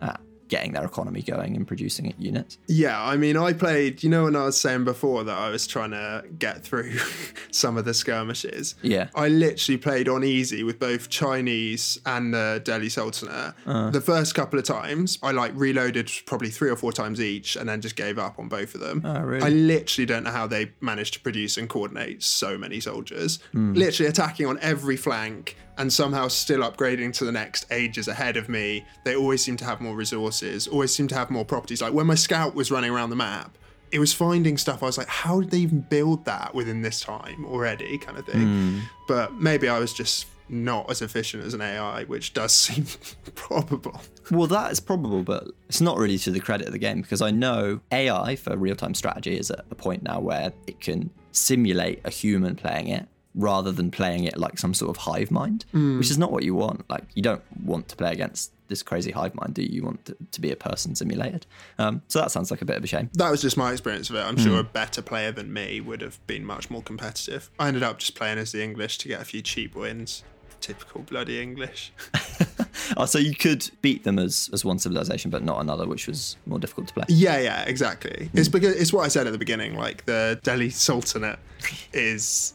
[0.00, 2.58] at getting their economy going and producing units.
[2.66, 5.66] Yeah, I mean, I played, you know, when I was saying before that I was
[5.66, 6.96] trying to get through
[7.50, 8.74] some of the skirmishes.
[8.82, 9.08] Yeah.
[9.14, 13.54] I literally played on easy with both Chinese and the Delhi Sultanate.
[13.66, 13.90] Uh.
[13.90, 17.68] The first couple of times, I like reloaded probably three or four times each and
[17.68, 19.02] then just gave up on both of them.
[19.04, 19.44] Oh, really?
[19.44, 23.38] I literally don't know how they managed to produce and coordinate so many soldiers.
[23.52, 23.72] Hmm.
[23.72, 28.48] Literally attacking on every flank and somehow still upgrading to the next ages ahead of
[28.48, 28.84] me.
[29.04, 31.82] They always seem to have more resources, always seem to have more properties.
[31.82, 33.56] Like when my scout was running around the map,
[33.90, 34.82] it was finding stuff.
[34.82, 38.26] I was like, how did they even build that within this time already, kind of
[38.26, 38.42] thing.
[38.42, 38.78] Hmm.
[39.06, 42.86] But maybe I was just not as efficient as an AI, which does seem
[43.34, 44.00] probable.
[44.30, 47.22] Well, that is probable, but it's not really to the credit of the game because
[47.22, 51.10] I know AI for real time strategy is at a point now where it can
[51.32, 55.64] simulate a human playing it rather than playing it like some sort of hive mind,
[55.74, 55.98] Mm.
[55.98, 56.88] which is not what you want.
[56.88, 59.68] Like you don't want to play against this crazy hive mind, do you?
[59.68, 61.44] You want to, to be a person simulated.
[61.78, 63.10] Um, so that sounds like a bit of a shame.
[63.14, 64.20] That was just my experience of it.
[64.20, 64.44] I'm Mm.
[64.44, 67.50] sure a better player than me would have been much more competitive.
[67.58, 70.22] I ended up just playing as the English to get a few cheap wins.
[70.60, 71.92] Typical bloody English.
[72.98, 76.36] Oh, so you could beat them as as one civilization, but not another, which was
[76.44, 77.04] more difficult to play.
[77.08, 78.28] Yeah, yeah, exactly.
[78.34, 79.74] It's because it's what I said at the beginning.
[79.74, 81.38] Like the Delhi Sultanate
[81.94, 82.52] is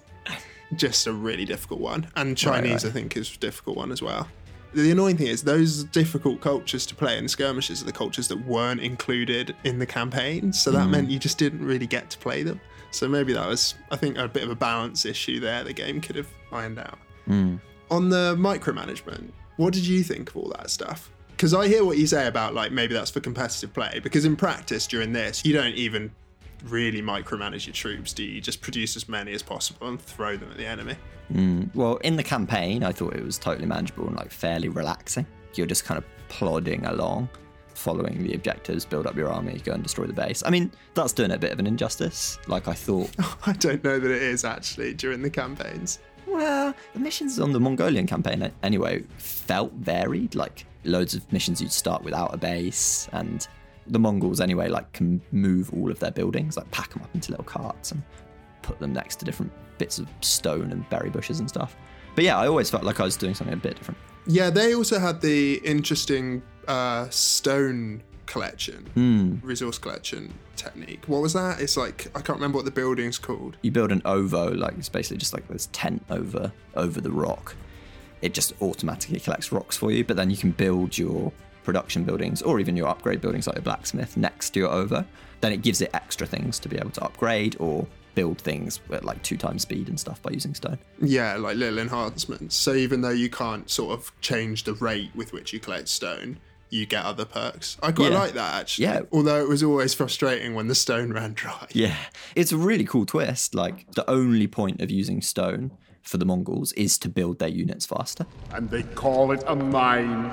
[0.76, 2.86] just a really difficult one, and Chinese right.
[2.86, 4.28] I think is a difficult one as well.
[4.74, 8.46] The annoying thing is those difficult cultures to play in skirmishes are the cultures that
[8.46, 10.92] weren't included in the campaign, so that Mm.
[10.92, 12.62] meant you just didn't really get to play them.
[12.92, 15.64] So maybe that was, I think, a bit of a balance issue there.
[15.64, 16.98] The game could have ironed out.
[17.28, 17.60] Mm.
[17.90, 21.12] On the micromanagement, what did you think of all that stuff?
[21.32, 24.00] Because I hear what you say about like maybe that's for competitive play.
[24.04, 26.12] Because in practice during this, you don't even
[26.66, 28.42] really micromanage your troops, do you?
[28.42, 30.96] Just produce as many as possible and throw them at the enemy.
[31.34, 31.74] Mm.
[31.76, 35.26] Well, in the campaign, I thought it was totally manageable and like fairly relaxing.
[35.56, 37.30] You're just kind of plodding along,
[37.74, 40.44] following the objectives, build up your army, go and destroy the base.
[40.46, 42.40] I mean, that's doing a bit of an injustice.
[42.48, 43.12] Like I thought.
[43.46, 46.00] I don't know that it is actually during the campaigns.
[46.28, 50.36] Well, the missions on the Mongolian campaign, anyway, felt varied.
[50.36, 53.48] Like loads of missions you'd start without a base, and
[53.90, 57.32] the Mongols, anyway, like can move all of their buildings, like pack them up into
[57.32, 58.02] little carts and
[58.62, 61.76] put them next to different bits of stone and berry bushes and stuff.
[62.16, 63.98] But yeah, I always felt like I was doing something a bit different.
[64.28, 69.36] Yeah, they also had the interesting uh, stone collection, Hmm.
[69.42, 71.04] resource collection technique.
[71.08, 71.60] What was that?
[71.62, 73.58] It's like I can't remember what the building's called.
[73.64, 77.56] You build an ovoo, like it's basically just like this tent over over the rock.
[78.22, 81.32] It just automatically collects rocks for you, but then you can build your
[81.70, 85.06] production buildings or even your upgrade buildings like a blacksmith next to your ovoo.
[85.42, 89.06] Then it gives it extra things to be able to upgrade or build things at
[89.06, 90.80] like two times speed and stuff by using stone.
[91.00, 92.56] Yeah, like little enhancements.
[92.56, 96.40] So even though you can't sort of change the rate with which you collect stone,
[96.72, 97.78] you get other perks.
[97.82, 98.20] I quite Yeah.
[98.20, 98.86] like that actually.
[98.86, 99.02] Yeah.
[99.12, 101.68] Although it was always frustrating when the stone ran dry.
[101.72, 101.96] Yeah,
[102.36, 103.54] it's a really cool twist.
[103.56, 107.86] Like the only point of using stone for the Mongols is to build their units
[107.86, 108.26] faster.
[108.54, 110.32] And they call it a mine.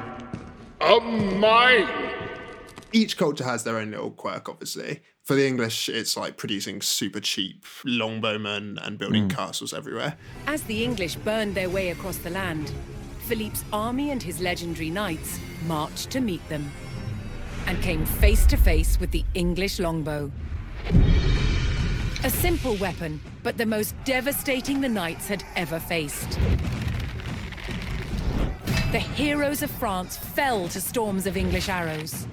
[0.80, 1.88] A mine!
[2.92, 5.02] Each culture has their own little quirk, obviously.
[5.22, 9.36] For the English, it's like producing super cheap longbowmen and building hmm.
[9.36, 10.16] castles everywhere.
[10.46, 12.72] As the English burned their way across the land,
[13.26, 16.70] Philippe's army and his legendary knights marched to meet them
[17.66, 20.30] and came face to face with the English longbow.
[22.22, 26.38] A simple weapon, but the most devastating the knights had ever faced.
[28.96, 32.26] The heroes of France fell to storms of English arrows.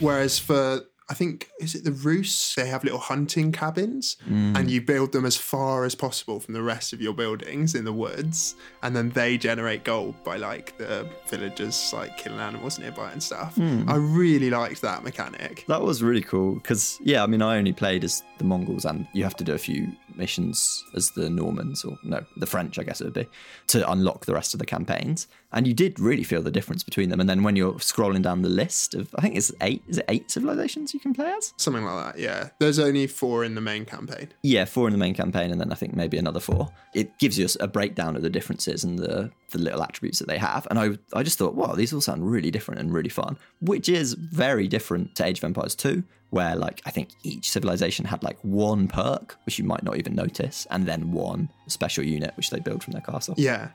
[0.00, 2.56] Whereas for I think is it the Rus?
[2.56, 4.56] They have little hunting cabins, Mm.
[4.58, 7.84] and you build them as far as possible from the rest of your buildings in
[7.84, 13.12] the woods, and then they generate gold by like the villagers like killing animals nearby
[13.12, 13.54] and stuff.
[13.54, 13.88] Mm.
[13.88, 15.64] I really liked that mechanic.
[15.68, 19.06] That was really cool because, yeah, I mean, I only played as the Mongols, and
[19.12, 22.82] you have to do a few missions as the Normans, or no, the French, I
[22.82, 23.26] guess it would be,
[23.68, 25.26] to unlock the rest of the campaigns.
[25.52, 27.20] And you did really feel the difference between them.
[27.20, 30.04] And then when you're scrolling down the list of, I think it's eight, is it
[30.08, 31.54] eight civilizations you can play as?
[31.56, 32.50] Something like that, yeah.
[32.58, 34.28] There's only four in the main campaign.
[34.42, 36.68] Yeah, four in the main campaign, and then I think maybe another four.
[36.94, 40.38] It gives you a breakdown of the differences and the, the little attributes that they
[40.38, 40.66] have.
[40.68, 43.88] And I, I just thought, wow, these all sound really different and really fun, which
[43.88, 48.22] is very different to Age of Empires 2, where like I think each civilization had
[48.22, 52.50] like one perk, which you might not even notice, and then one special unit, which
[52.50, 53.34] they build from their castle.
[53.38, 53.68] Yeah.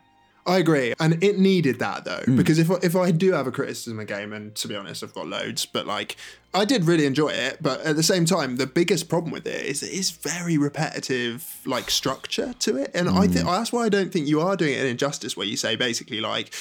[0.44, 2.36] I agree, and it needed that though, Mm.
[2.36, 5.14] because if if I do have a criticism of game, and to be honest, I've
[5.14, 6.16] got loads, but like
[6.52, 9.64] I did really enjoy it, but at the same time, the biggest problem with it
[9.64, 13.88] is it is very repetitive, like structure to it, and I think that's why I
[13.88, 16.52] don't think you are doing it an injustice, where you say basically like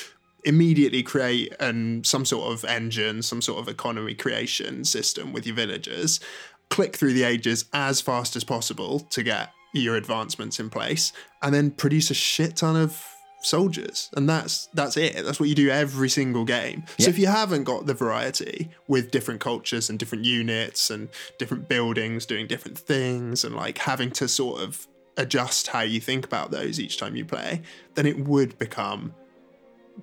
[0.43, 5.56] immediately create um, some sort of engine, some sort of economy creation system with your
[5.56, 6.19] villagers,
[6.69, 11.54] click through the ages as fast as possible to get your advancements in place, and
[11.54, 13.06] then produce a shit ton of
[13.43, 14.10] soldiers.
[14.15, 15.23] And that's that's it.
[15.23, 16.84] That's what you do every single game.
[16.99, 21.67] So if you haven't got the variety with different cultures and different units and different
[21.67, 26.51] buildings doing different things and like having to sort of adjust how you think about
[26.51, 27.62] those each time you play
[27.95, 29.13] then it would become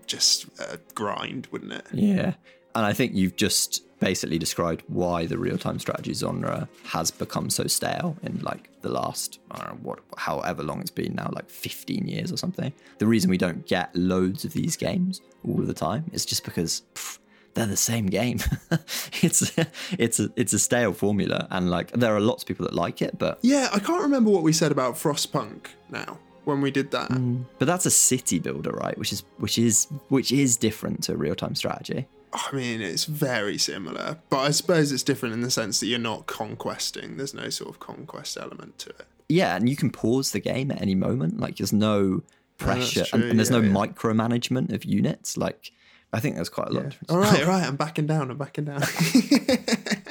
[0.07, 2.35] just a grind wouldn't it Yeah.
[2.75, 7.51] And I think you've just basically described why the real time strategy genre has become
[7.51, 11.31] so stale in like the last, I don't know, what, however long it's been now,
[11.33, 12.73] like 15 years or something.
[12.99, 16.45] The reason we don't get loads of these games all of the time is just
[16.45, 17.19] because pff,
[17.55, 18.39] they're the same game.
[19.23, 19.59] it's
[19.99, 23.03] it's a it's a stale formula, and like there are lots of people that like
[23.03, 26.91] it, but Yeah, I can't remember what we said about Frostpunk now when we did
[26.91, 27.11] that.
[27.11, 27.45] Mm.
[27.59, 28.97] but that's a city builder, right?
[28.99, 32.07] Which is which is which is different to real time strategy.
[32.33, 35.99] I mean, it's very similar, but I suppose it's different in the sense that you're
[35.99, 37.17] not conquesting.
[37.17, 39.07] There's no sort of conquest element to it.
[39.29, 41.39] Yeah, and you can pause the game at any moment.
[41.39, 42.23] Like there's no
[42.57, 43.73] pressure, and, and there's yeah, no yeah.
[43.73, 45.37] micromanagement of units.
[45.37, 45.71] Like
[46.13, 46.85] I think there's quite a lot.
[46.85, 47.11] of difference.
[47.11, 48.31] All right, all right, I'm backing down.
[48.31, 48.83] I'm backing down.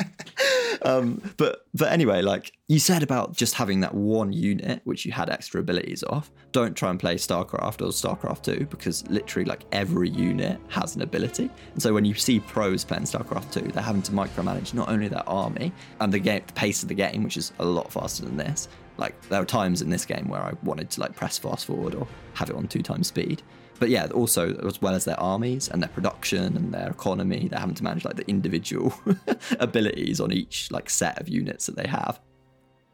[0.81, 5.11] um, but but anyway, like you said about just having that one unit which you
[5.11, 6.31] had extra abilities off.
[6.51, 11.01] Don't try and play StarCraft or StarCraft 2 because literally like every unit has an
[11.01, 11.49] ability.
[11.73, 15.07] And so when you see pros playing StarCraft 2, they're having to micromanage not only
[15.07, 18.25] their army and the game the pace of the game, which is a lot faster
[18.25, 18.67] than this.
[18.97, 21.95] Like there were times in this game where I wanted to like press fast forward
[21.95, 23.43] or have it on two times speed.
[23.79, 27.59] But yeah, also as well as their armies and their production and their economy, they're
[27.59, 28.93] having to manage like the individual
[29.59, 32.19] abilities on each like set of units that they have.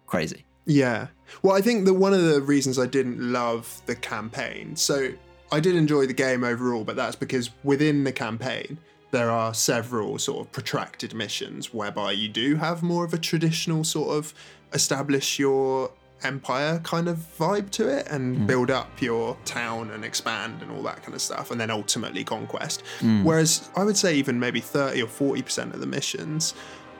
[0.06, 0.46] Crazy.
[0.66, 1.08] Yeah.
[1.42, 5.12] Well, I think that one of the reasons I didn't love the campaign, so
[5.52, 8.78] I did enjoy the game overall, but that's because within the campaign,
[9.12, 13.84] there are several sort of protracted missions whereby you do have more of a traditional
[13.84, 14.34] sort of
[14.74, 15.92] establish your
[16.24, 18.46] empire kind of vibe to it and hmm.
[18.46, 22.24] build up your town and expand and all that kind of stuff and then ultimately
[22.24, 22.84] conquest.
[23.00, 23.24] Hmm.
[23.24, 26.54] Whereas i would say even maybe 30 or 40% of the missions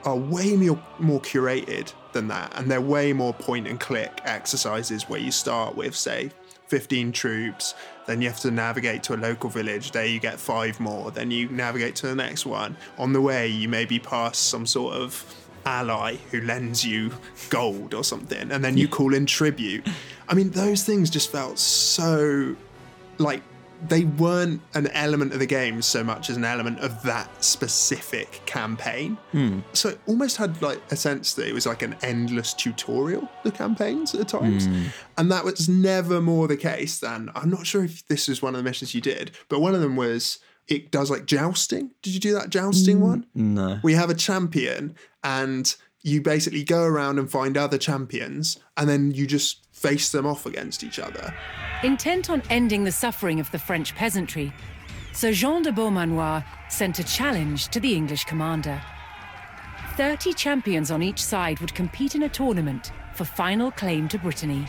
[0.04, 5.08] are way more, more curated than that and they're way more point and click exercises
[5.08, 6.30] where you start with say
[6.68, 7.74] 15 troops
[8.06, 11.30] then you have to navigate to a local village there you get five more then
[11.30, 12.76] you navigate to the next one.
[12.98, 17.12] On the way you maybe pass some sort of ally who lends you
[17.50, 19.86] gold or something and then you call in tribute
[20.28, 22.54] i mean those things just felt so
[23.18, 23.42] like
[23.88, 28.40] they weren't an element of the game so much as an element of that specific
[28.46, 29.18] campaign.
[29.32, 29.60] Hmm.
[29.72, 33.50] So it almost had like a sense that it was like an endless tutorial, the
[33.50, 34.66] campaigns at times.
[34.66, 34.84] Hmm.
[35.18, 38.54] And that was never more the case than I'm not sure if this is one
[38.54, 41.90] of the missions you did, but one of them was it does like jousting.
[42.00, 43.02] Did you do that jousting hmm.
[43.02, 43.26] one?
[43.34, 43.80] No.
[43.82, 49.10] We have a champion and you basically go around and find other champions and then
[49.10, 51.34] you just face them off against each other.
[51.82, 54.52] Intent on ending the suffering of the French peasantry,
[55.12, 58.80] Sir Jean de Beaumanoir sent a challenge to the English commander.
[59.96, 64.66] Thirty champions on each side would compete in a tournament for final claim to Brittany.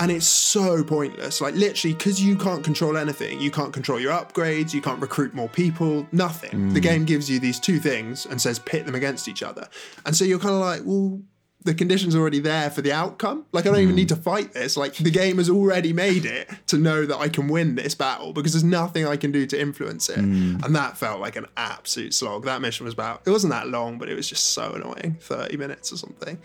[0.00, 1.40] And it's so pointless.
[1.40, 3.40] Like, literally, because you can't control anything.
[3.40, 6.72] You can't control your upgrades, you can't recruit more people, nothing.
[6.72, 6.82] The mm.
[6.82, 9.68] game gives you these two things and says pit them against each other.
[10.06, 11.20] And so you're kind of like, well,
[11.64, 13.44] the conditions already there for the outcome.
[13.52, 13.98] Like, I don't even mm.
[13.98, 14.76] need to fight this.
[14.76, 18.32] Like, the game has already made it to know that I can win this battle
[18.32, 20.18] because there's nothing I can do to influence it.
[20.18, 20.64] Mm.
[20.64, 22.44] And that felt like an absolute slog.
[22.44, 25.56] That mission was about, it wasn't that long, but it was just so annoying 30
[25.56, 26.38] minutes or something.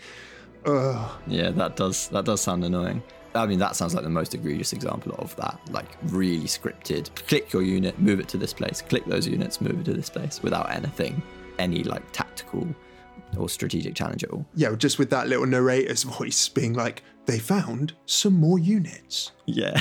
[0.66, 1.10] Ugh.
[1.26, 3.02] Yeah, that does that does sound annoying.
[3.34, 5.58] I mean, that sounds like the most egregious example of that.
[5.70, 7.14] Like really scripted.
[7.26, 8.80] Click your unit, move it to this place.
[8.80, 11.22] Click those units, move it to this place without anything,
[11.58, 12.66] any like tactical
[13.36, 14.46] or strategic challenge at all.
[14.54, 19.32] yeah, just with that little narrator's voice being like, they found some more units.
[19.46, 19.80] Yeah.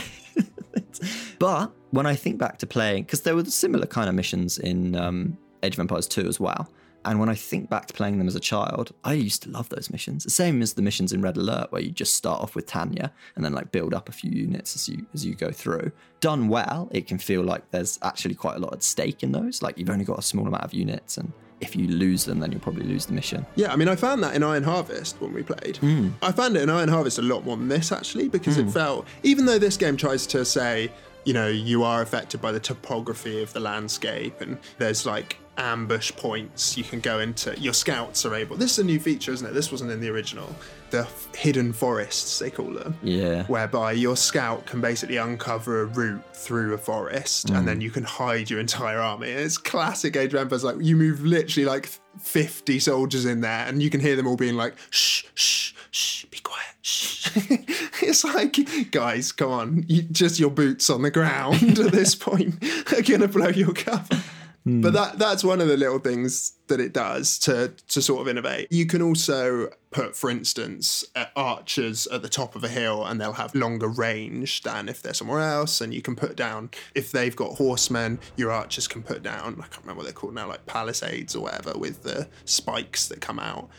[1.39, 4.95] but when I think back to playing, because there were similar kind of missions in
[4.95, 6.69] um, Age of Empires 2 as well.
[7.05, 9.69] And when I think back to playing them as a child, I used to love
[9.69, 10.23] those missions.
[10.23, 13.11] The same as the missions in Red Alert, where you just start off with Tanya
[13.35, 15.91] and then like build up a few units as you as you go through.
[16.19, 19.61] Done well, it can feel like there's actually quite a lot at stake in those.
[19.61, 22.51] Like you've only got a small amount of units, and if you lose them, then
[22.51, 23.45] you'll probably lose the mission.
[23.55, 25.77] Yeah, I mean, I found that in Iron Harvest when we played.
[25.77, 26.09] Hmm.
[26.21, 28.69] I found it in Iron Harvest a lot more than this actually, because it hmm.
[28.69, 30.91] felt, even though this game tries to say,
[31.25, 36.11] you know, you are affected by the topography of the landscape and there's like ambush
[36.13, 37.57] points you can go into.
[37.59, 38.57] Your scouts are able.
[38.57, 39.53] This is a new feature, isn't it?
[39.53, 40.53] This wasn't in the original.
[40.89, 42.97] The f- hidden forests, they call them.
[43.03, 43.45] Yeah.
[43.45, 47.65] Whereby your scout can basically uncover a route through a forest and hmm.
[47.65, 49.31] then you can hide your entire army.
[49.31, 50.63] And it's classic Age of Empires.
[50.63, 51.89] Like you move literally like
[52.19, 56.25] 50 soldiers in there and you can hear them all being like, shh, shh, shh,
[56.25, 57.29] be quiet, shh.
[58.03, 59.85] it's like, guys, come on.
[59.87, 62.63] You, just your boots on the ground at this point
[62.93, 64.22] are going to blow your cover.
[64.65, 68.27] But that that's one of the little things that it does to to sort of
[68.29, 68.71] innovate.
[68.71, 73.19] You can also put, for instance, uh, archers at the top of a hill, and
[73.19, 75.81] they'll have longer range than if they're somewhere else.
[75.81, 79.55] And you can put down if they've got horsemen, your archers can put down.
[79.59, 83.19] I can't remember what they're called now, like palisades or whatever, with the spikes that
[83.19, 83.69] come out.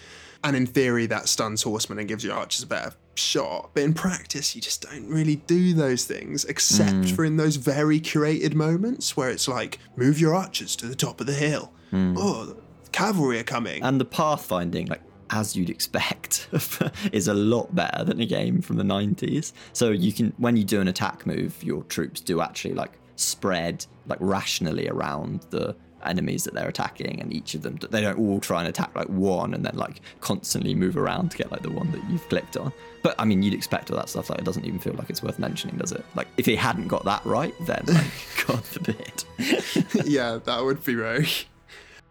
[0.43, 3.94] And in theory, that stuns horsemen and gives your archers a better shot, but in
[3.94, 7.14] practice, you just don't really do those things except Mm.
[7.16, 11.20] for in those very curated moments where it's like, move your archers to the top
[11.20, 11.72] of the hill.
[11.92, 12.14] Mm.
[12.18, 12.56] Oh,
[12.92, 13.82] cavalry are coming.
[13.82, 16.48] And the pathfinding, like as you'd expect,
[17.12, 19.52] is a lot better than a game from the 90s.
[19.72, 23.86] So you can, when you do an attack move, your troops do actually like spread
[24.06, 25.74] like rationally around the
[26.07, 29.09] enemies that they're attacking, and each of them they don't all try and attack like
[29.09, 32.57] one and then like constantly move around to get like the one that you've clicked
[32.57, 32.72] on.
[33.02, 34.30] But I mean, you'd expect all that stuff.
[34.30, 36.05] Like it doesn't even feel like it's worth mentioning, does it?
[36.14, 38.05] Like if he hadn't got that right, then like,
[38.46, 39.24] God forbid.
[40.07, 41.26] yeah, that would be rogue.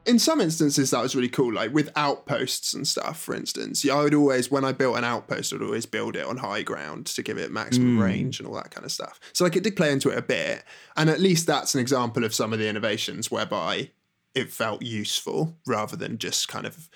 [0.06, 1.54] In some instances, that was really cool.
[1.54, 5.04] Like with outposts and stuff, for instance, yeah, I would always, when I built an
[5.04, 8.04] outpost, I'd always build it on high ground to give it maximum Mm.
[8.04, 9.20] range and all that kind of stuff.
[9.32, 10.64] So like it did play into it a bit,
[10.98, 13.92] and at least that's an example of some of the innovations whereby
[14.36, 16.90] it felt useful rather than just kind of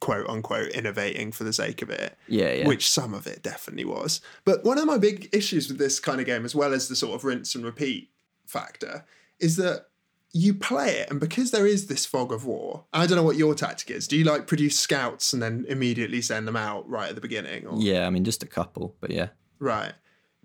[0.00, 2.16] quote unquote innovating for the sake of it.
[2.28, 2.66] Yeah, yeah.
[2.68, 4.20] Which some of it definitely was.
[4.44, 6.96] But one of my big issues with this kind of game, as well as the
[6.96, 8.10] sort of rinse and repeat
[8.46, 9.04] factor,
[9.40, 9.86] is that
[10.32, 13.36] you play it, and because there is this fog of war, I don't know what
[13.36, 14.06] your tactic is.
[14.06, 17.66] Do you like produce scouts and then immediately send them out right at the beginning?
[17.66, 19.28] Or, Yeah, I mean just a couple, but yeah.
[19.58, 19.92] Right.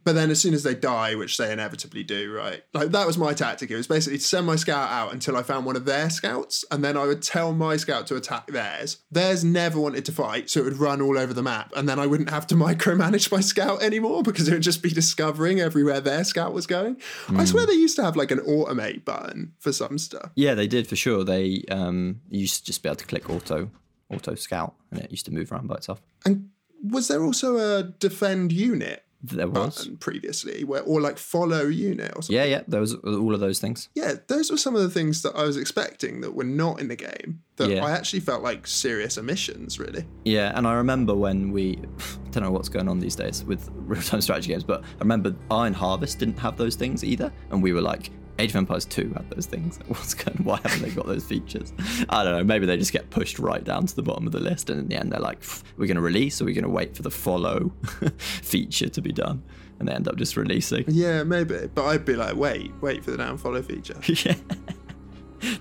[0.03, 2.63] But then as soon as they die, which they inevitably do, right?
[2.73, 3.69] Like that was my tactic.
[3.69, 6.65] It was basically to send my scout out until I found one of their scouts,
[6.71, 8.97] and then I would tell my scout to attack theirs.
[9.11, 11.99] Theirs never wanted to fight, so it would run all over the map, and then
[11.99, 15.99] I wouldn't have to micromanage my scout anymore because it would just be discovering everywhere
[16.01, 16.99] their scout was going.
[17.29, 20.31] I swear they used to have like an automate button for some stuff.
[20.35, 21.23] Yeah, they did for sure.
[21.23, 23.69] They um used to just be able to click auto
[24.09, 26.01] auto scout and it used to move around by itself.
[26.25, 26.49] And
[26.83, 29.89] was there also a defend unit There was.
[29.99, 32.35] previously, where or like follow unit or something?
[32.35, 33.89] Yeah, yeah, there was all of those things.
[33.95, 36.87] yeah, those were some of the things that I was expecting that were not in
[36.87, 37.41] the game.
[37.57, 37.85] That Yeah.
[37.85, 40.05] I actually felt like serious omissions, really.
[40.25, 43.69] Yeah, and I remember when we I don't know what's going on these days with
[43.75, 47.73] real-time strategy games, but I remember Iron Harvest didn't have those things either, and we
[47.73, 48.09] were like
[48.39, 49.79] Age of Empires 2 had those things.
[49.87, 51.73] What's going Why haven't they got those features?
[52.09, 52.43] I don't know.
[52.43, 54.87] Maybe they just get pushed right down to the bottom of the list, and in
[54.87, 55.43] the end, they're like,
[55.77, 57.71] we're going to release, or we're going to wait for the follow
[58.17, 59.43] feature to be done.
[59.79, 60.85] And they end up just releasing.
[60.87, 61.67] Yeah, maybe.
[61.73, 63.99] But I'd be like, wait, wait for the down follow feature.
[64.07, 64.35] yeah.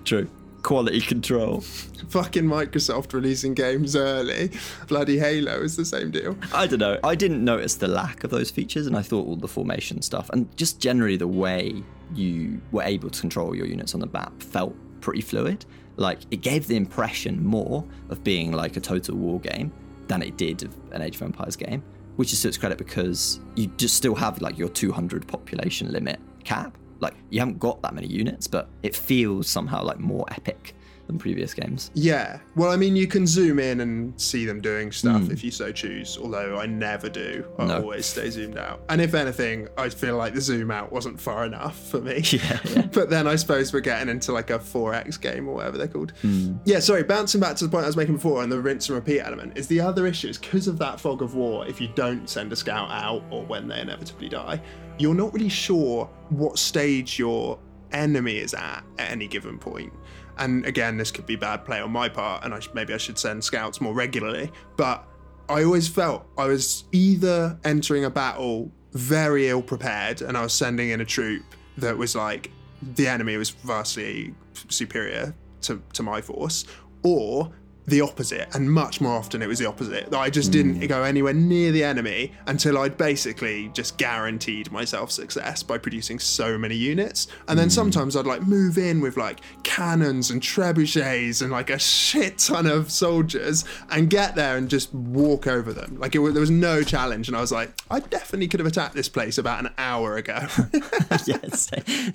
[0.04, 0.28] True.
[0.62, 1.62] Quality control.
[2.08, 4.50] Fucking Microsoft releasing games early.
[4.88, 6.36] Bloody Halo is the same deal.
[6.52, 6.98] I don't know.
[7.02, 10.28] I didn't notice the lack of those features, and I thought all the formation stuff
[10.30, 11.82] and just generally the way
[12.14, 15.64] you were able to control your units on the map felt pretty fluid.
[15.96, 19.72] Like it gave the impression more of being like a total war game
[20.08, 21.82] than it did of an Age of Empires game,
[22.16, 26.20] which is to its credit because you just still have like your 200 population limit
[26.44, 26.76] cap.
[27.00, 30.74] Like you haven't got that many units, but it feels somehow like more epic
[31.10, 31.90] than previous games.
[31.94, 32.38] Yeah.
[32.56, 35.32] Well, I mean, you can zoom in and see them doing stuff Mm.
[35.32, 37.44] if you so choose, although I never do.
[37.58, 37.74] I No.
[37.82, 38.82] always stay zoomed out.
[38.88, 42.22] And if anything, I feel like the zoom out wasn't far enough for me.
[42.30, 42.86] Yeah.
[42.92, 46.12] but then I suppose we're getting into like a 4X game or whatever they're called.
[46.22, 46.54] Hmm.
[46.64, 48.96] Yeah, sorry, bouncing back to the point I was making before and the rinse and
[48.96, 51.88] repeat element is the other issue is because of that fog of war, if you
[51.94, 54.60] don't send a scout out or when they inevitably die,
[54.98, 57.58] you're not really sure what stage your
[57.92, 59.92] enemy is at at any given point.
[60.38, 62.96] And again, this could be bad play on my part, and I sh- maybe I
[62.96, 64.50] should send scouts more regularly.
[64.76, 65.06] But
[65.48, 70.52] I always felt I was either entering a battle very ill prepared, and I was
[70.52, 71.44] sending in a troop
[71.78, 72.50] that was like
[72.94, 74.34] the enemy was vastly
[74.68, 76.64] superior to, to my force,
[77.02, 77.50] or
[77.86, 80.10] the opposite, and much more often it was the opposite.
[80.10, 80.86] That I just didn't hmm.
[80.86, 86.56] go anywhere near the enemy until I'd basically just guaranteed myself success by producing so
[86.56, 87.26] many units.
[87.48, 87.72] And then hmm.
[87.72, 92.66] sometimes I'd like move in with like cannons and trebuchets and like a shit ton
[92.66, 95.98] of soldiers and get there and just walk over them.
[95.98, 98.94] Like it, there was no challenge, and I was like, I definitely could have attacked
[98.94, 100.46] this place about an hour ago.
[101.26, 101.38] yeah,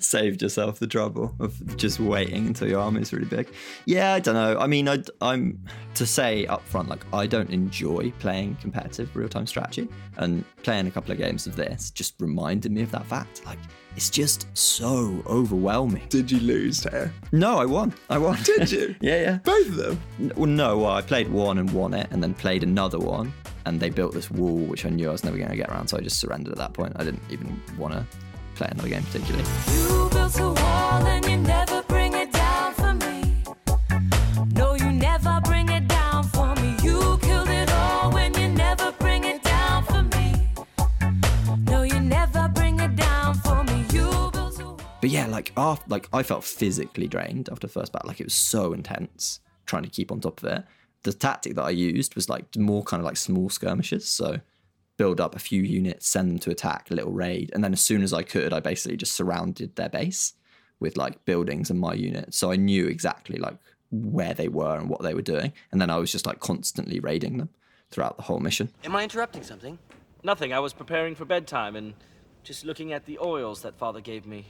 [0.00, 3.48] saved yourself the trouble of just waiting until your army is really big.
[3.84, 4.58] Yeah, I don't know.
[4.58, 9.46] I mean, I, am to say up front, like I don't enjoy playing competitive real-time
[9.46, 13.44] strategy, and playing a couple of games of this just reminded me of that fact.
[13.46, 13.58] Like,
[13.96, 16.02] it's just so overwhelming.
[16.10, 17.08] Did you lose, Teo?
[17.32, 17.94] No, I won.
[18.10, 18.38] I won.
[18.42, 18.94] Did you?
[19.00, 19.38] yeah, yeah.
[19.38, 20.00] Both of them.
[20.20, 23.32] N- Well, no, well, I played one and won it, and then played another one,
[23.64, 25.88] and they built this wall, which I knew I was never going to get around,
[25.88, 26.92] so I just surrendered at that point.
[26.96, 28.04] I didn't even want to
[28.54, 29.44] play another game particularly.
[45.36, 48.08] Like after, like I felt physically drained after the first battle.
[48.08, 50.64] Like it was so intense trying to keep on top of it.
[51.02, 54.08] The tactic that I used was like more kind of like small skirmishes.
[54.08, 54.40] So
[54.96, 57.82] build up a few units, send them to attack, a little raid, and then as
[57.82, 60.32] soon as I could, I basically just surrounded their base
[60.80, 62.38] with like buildings and my units.
[62.38, 63.58] So I knew exactly like
[63.90, 66.98] where they were and what they were doing, and then I was just like constantly
[66.98, 67.50] raiding them
[67.90, 68.70] throughout the whole mission.
[68.84, 69.78] Am I interrupting something?
[70.22, 70.54] Nothing.
[70.54, 71.92] I was preparing for bedtime and
[72.42, 74.46] just looking at the oils that father gave me.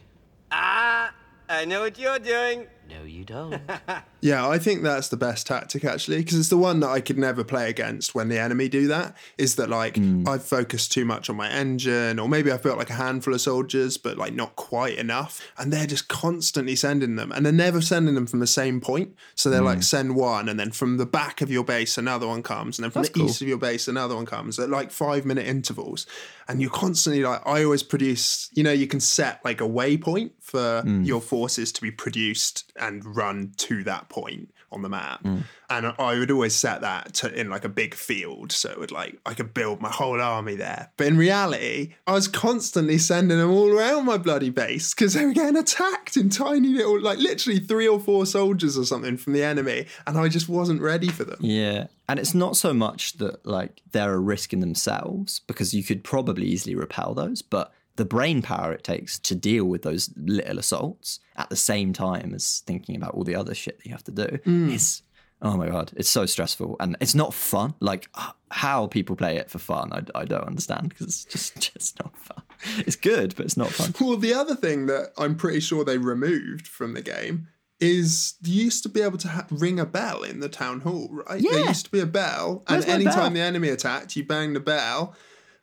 [0.50, 1.12] Ah,
[1.48, 2.66] I know what you're doing.
[2.88, 3.60] No, you don't.
[4.26, 7.18] Yeah, I think that's the best tactic actually, because it's the one that I could
[7.18, 9.14] never play against when the enemy do that.
[9.38, 10.26] Is that like hmm.
[10.26, 13.40] I've focused too much on my engine, or maybe I've built like a handful of
[13.40, 17.80] soldiers, but like not quite enough, and they're just constantly sending them, and they're never
[17.80, 19.14] sending them from the same point.
[19.34, 19.82] So they're like hmm.
[19.82, 22.90] send one, and then from the back of your base another one comes, and then
[22.90, 23.28] from That's the cool.
[23.28, 26.06] east of your base another one comes at like five minute intervals,
[26.48, 28.50] and you're constantly like I always produce.
[28.54, 31.02] You know, you can set like a waypoint for hmm.
[31.04, 35.22] your forces to be produced and run to that point on the map.
[35.22, 35.44] Mm.
[35.68, 38.52] And I would always set that to in like a big field.
[38.52, 40.90] So it would like I could build my whole army there.
[40.96, 45.24] But in reality, I was constantly sending them all around my bloody base because they
[45.24, 49.32] were getting attacked in tiny little like literally three or four soldiers or something from
[49.32, 49.86] the enemy.
[50.06, 51.38] And I just wasn't ready for them.
[51.40, 51.86] Yeah.
[52.08, 56.04] And it's not so much that like they're a risk in themselves because you could
[56.04, 60.58] probably easily repel those, but the brain power it takes to deal with those little
[60.58, 64.04] assaults at the same time as thinking about all the other shit that you have
[64.04, 64.72] to do mm.
[64.72, 65.02] is
[65.42, 67.74] oh my god, it's so stressful and it's not fun.
[67.80, 68.08] Like
[68.50, 72.16] how people play it for fun, I, I don't understand because it's just just not
[72.16, 72.42] fun.
[72.78, 73.94] It's good, but it's not fun.
[74.00, 78.64] Well, the other thing that I'm pretty sure they removed from the game is you
[78.64, 81.40] used to be able to ha- ring a bell in the town hall, right?
[81.40, 81.50] yeah.
[81.52, 83.30] There used to be a bell, Where's and anytime bell?
[83.30, 85.14] the enemy attacked, you bang the bell,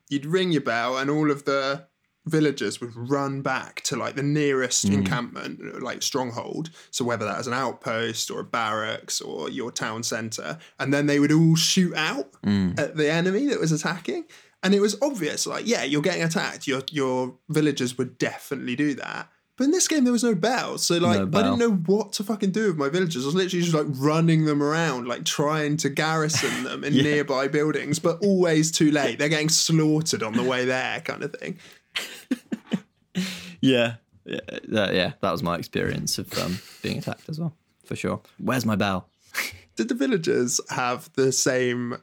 [0.09, 1.88] you'd ring your bell, and all of the
[2.26, 4.93] villagers would run back to like the nearest Hmm.
[4.93, 6.69] encampment, like stronghold.
[6.91, 11.05] So whether that was an outpost or a barracks or your town centre, and then
[11.05, 12.71] they would all shoot out Hmm.
[12.78, 14.26] at the enemy that was attacking.
[14.61, 16.67] And it was obvious, like, yeah, you're getting attacked.
[16.67, 19.30] Your your villagers would definitely do that.
[19.55, 22.13] But in this game, there was no bell, so like No I didn't know what
[22.13, 23.24] to fucking do with my villagers.
[23.24, 27.03] I was literally just like running them around, like trying to garrison them in Yeah.
[27.03, 29.19] nearby buildings, but always too late.
[29.19, 31.59] They're getting slaughtered on the way there, kind of thing.
[33.62, 33.96] Yeah.
[34.26, 34.39] Yeah,
[34.70, 37.54] that, yeah, that was my experience of um, being attacked as well,
[37.86, 38.22] for sure.
[38.38, 39.10] Where's my bell?
[39.76, 41.98] Did the villagers have the same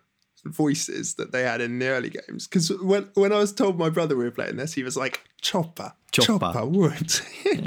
[0.44, 2.46] voices that they had in the early games?
[2.46, 5.20] Because when when I was told my brother we were playing this, he was like
[5.40, 6.66] chopper, Chopper.
[6.66, 7.10] wood,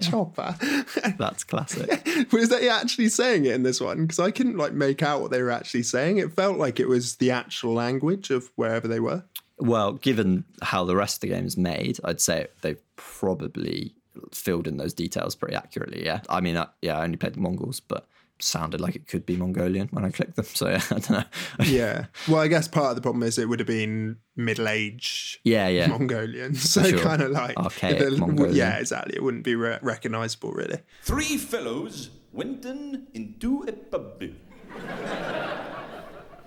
[0.02, 0.56] chopper.
[1.18, 2.06] That's classic.
[2.32, 4.04] was they actually saying it in this one?
[4.04, 6.18] Because I couldn't like make out what they were actually saying.
[6.18, 9.24] It felt like it was the actual language of wherever they were.
[9.64, 13.96] Well, given how the rest of the game is made, I'd say they've probably
[14.34, 16.04] filled in those details pretty accurately.
[16.04, 18.06] Yeah, I mean, I, yeah, I only played the Mongols, but
[18.40, 20.46] sounded like it could be Mongolian when I clicked them.
[20.54, 21.24] So yeah, I don't know.
[21.64, 22.08] Yeah.
[22.28, 25.40] Well, I guess part of the problem is it would have been middle age.
[25.46, 25.88] Yeah, yeah.
[25.88, 26.56] Mongolian.
[26.74, 27.00] So sure.
[27.00, 28.58] kind of like Archaic it- Mongolian.
[28.58, 29.16] Yeah, exactly.
[29.16, 30.80] It wouldn't be re- recognizable really.
[31.04, 34.24] Three fellows went in into a pub.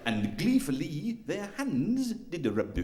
[0.05, 2.79] And gleefully their hands did rub.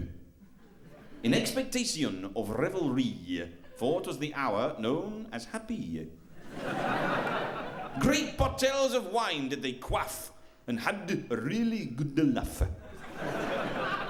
[1.22, 6.08] In expectation of revelry, for it was the hour known as happy.
[8.00, 10.32] Great bottles of wine did they quaff,
[10.66, 12.64] and had a really good laugh.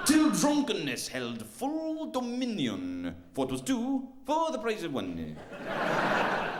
[0.06, 5.36] Till drunkenness held full dominion, for it was two for the price of one.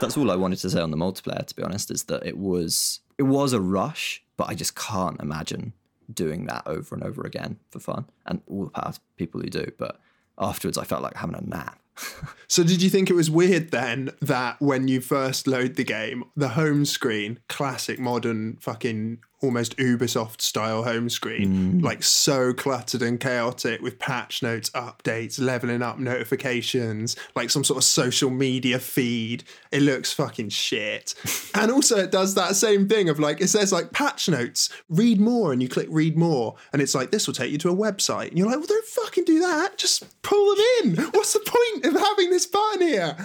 [0.01, 1.47] That's all I wanted to say on the multiplayer.
[1.47, 5.19] To be honest, is that it was it was a rush, but I just can't
[5.19, 5.73] imagine
[6.13, 8.05] doing that over and over again for fun.
[8.27, 9.99] And all the people who do, but
[10.39, 11.79] afterwards I felt like having a nap.
[12.53, 16.25] So did you think it was weird then that when you first load the game,
[16.37, 21.83] the home screen, classic modern fucking almost Ubisoft style home screen, Mm.
[21.83, 27.79] like so cluttered and chaotic with patch notes, updates, leveling up notifications, like some sort
[27.79, 29.45] of social media feed.
[29.71, 31.15] It looks fucking shit.
[31.55, 35.21] and also it does that same thing of like it says like patch notes, read
[35.21, 37.75] more, and you click read more, and it's like this will take you to a
[37.77, 38.29] website.
[38.29, 39.77] And you're like, well, don't fucking do that.
[39.79, 40.97] Just pull them in.
[41.13, 43.17] What's the point of having this button here?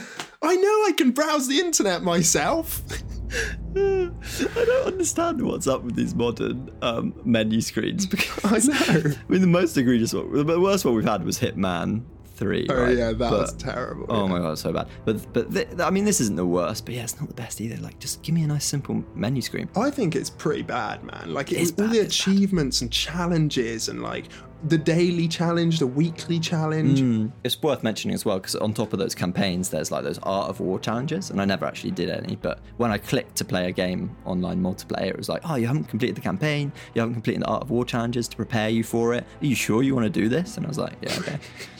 [0.41, 2.81] I know I can browse the internet myself.
[3.31, 9.11] I don't understand what's up with these modern um, menu screens because I know.
[9.29, 12.03] I mean, the most egregious one, the worst one we've had was Hitman
[12.35, 12.67] Three.
[12.69, 12.95] Oh, right?
[12.95, 14.31] yeah, that But- was terrible, Oh yeah.
[14.31, 14.87] my god, so bad.
[15.05, 17.59] But but th- I mean, this isn't the worst, but yeah, it's not the best
[17.61, 17.77] either.
[17.81, 19.67] Like, just give me a nice simple menu screen.
[19.75, 21.33] I think it's pretty bad, man.
[21.33, 24.25] Like It it, all the achievements and challenges and like
[24.63, 27.01] the daily challenge, the weekly challenge.
[27.01, 27.31] Mm.
[27.43, 30.49] It's worth mentioning as well because on top of those campaigns, there's like those Art
[30.49, 32.35] of War challenges, and I never actually did any.
[32.35, 35.67] But when I clicked to play a game online multiplayer, it was like, oh, you
[35.67, 38.83] haven't completed the campaign, you haven't completed the Art of War challenges to prepare you
[38.83, 39.23] for it.
[39.41, 40.57] Are you sure you want to do this?
[40.57, 41.39] And I was like, yeah, okay.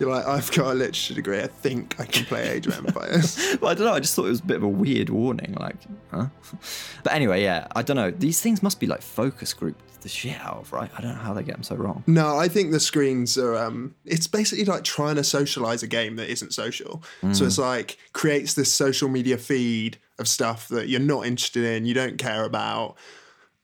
[0.00, 1.40] You're like, I've got a literature degree.
[1.40, 3.56] I think I can play Age of Empires.
[3.60, 3.92] but I don't know.
[3.92, 5.54] I just thought it was a bit of a weird warning.
[5.60, 5.76] Like,
[6.10, 6.26] huh?
[7.04, 8.10] But anyway, yeah, I don't know.
[8.10, 10.90] These things must be like focus group the shit out of, right?
[10.96, 12.02] I don't know how they get them so wrong.
[12.06, 13.54] No, I think the screens are.
[13.56, 17.02] Um, it's basically like trying to socialize a game that isn't social.
[17.20, 17.46] So Mm.
[17.46, 21.92] it's like creates this social media feed of stuff that you're not interested in, you
[21.92, 22.96] don't care about.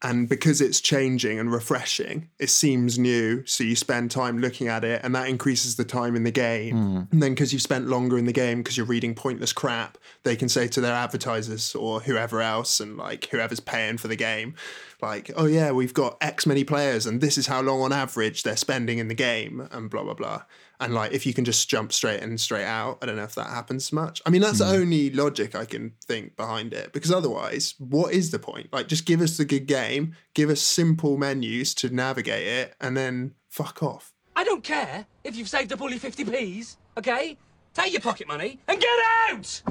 [0.03, 3.47] And because it's changing and refreshing, it seems new.
[3.47, 6.77] So you spend time looking at it, and that increases the time in the game.
[6.77, 7.13] Mm.
[7.13, 10.37] And then because you've spent longer in the game because you're reading pointless crap, they
[10.37, 14.55] can say to their advertisers or whoever else and like whoever's paying for the game,
[15.01, 18.43] like, oh yeah, we've got X many players and this is how long on average
[18.43, 20.43] they're spending in the game and blah blah blah.
[20.81, 23.35] And like if you can just jump straight in straight out, I don't know if
[23.35, 24.21] that happens much.
[24.27, 24.83] I mean that's the hmm.
[24.83, 26.93] only logic I can think behind it.
[26.93, 28.73] Because otherwise, what is the point?
[28.73, 32.97] Like just give us the good game, give us simple menus to navigate it, and
[32.97, 34.13] then fuck off.
[34.35, 37.39] I don't care if you've saved up all your 50p's, okay?
[37.73, 38.89] Take your pocket money and get
[39.31, 39.63] out!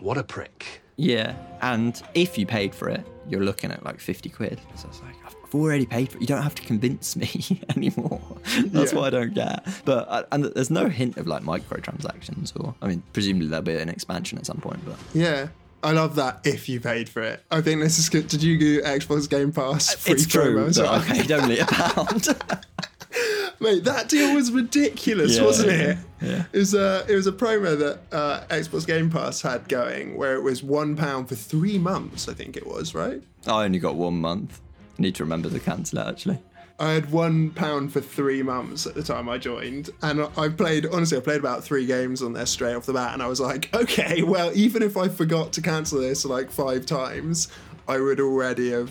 [0.00, 0.83] what a prick.
[0.96, 4.60] Yeah, and if you paid for it, you're looking at like 50 quid.
[4.76, 6.20] So it's like, I've already paid for it.
[6.20, 8.20] You don't have to convince me anymore.
[8.66, 8.98] That's Yeah.
[8.98, 9.66] what I don't get.
[9.84, 13.76] But, uh, and there's no hint of like microtransactions or, I mean, presumably there'll be
[13.76, 14.96] an expansion at some point, but.
[15.14, 15.48] Yeah.
[15.84, 17.42] I love that if you paid for it.
[17.50, 18.26] I think this is good.
[18.28, 20.74] Did you do Xbox Game Pass free It's true promo?
[20.74, 22.28] that I paid only a pound.
[23.60, 25.44] Mate, that deal was ridiculous, Yeah.
[25.44, 25.98] wasn't it?
[26.20, 26.44] Yeah.
[26.52, 30.34] It was a it was a promo that uh, Xbox Game Pass had going, where
[30.34, 32.28] it was one pound for three months.
[32.28, 33.22] I think it was right.
[33.46, 34.60] I only got one month.
[34.98, 36.38] I need to remember to cancel it actually.
[36.78, 40.86] I had one pound for three months at the time I joined, and I played.
[40.86, 43.40] Honestly, I played about three games on there straight off the bat, and I was
[43.40, 47.48] like, okay, well, even if I forgot to cancel this like five times,
[47.86, 48.90] I would already have,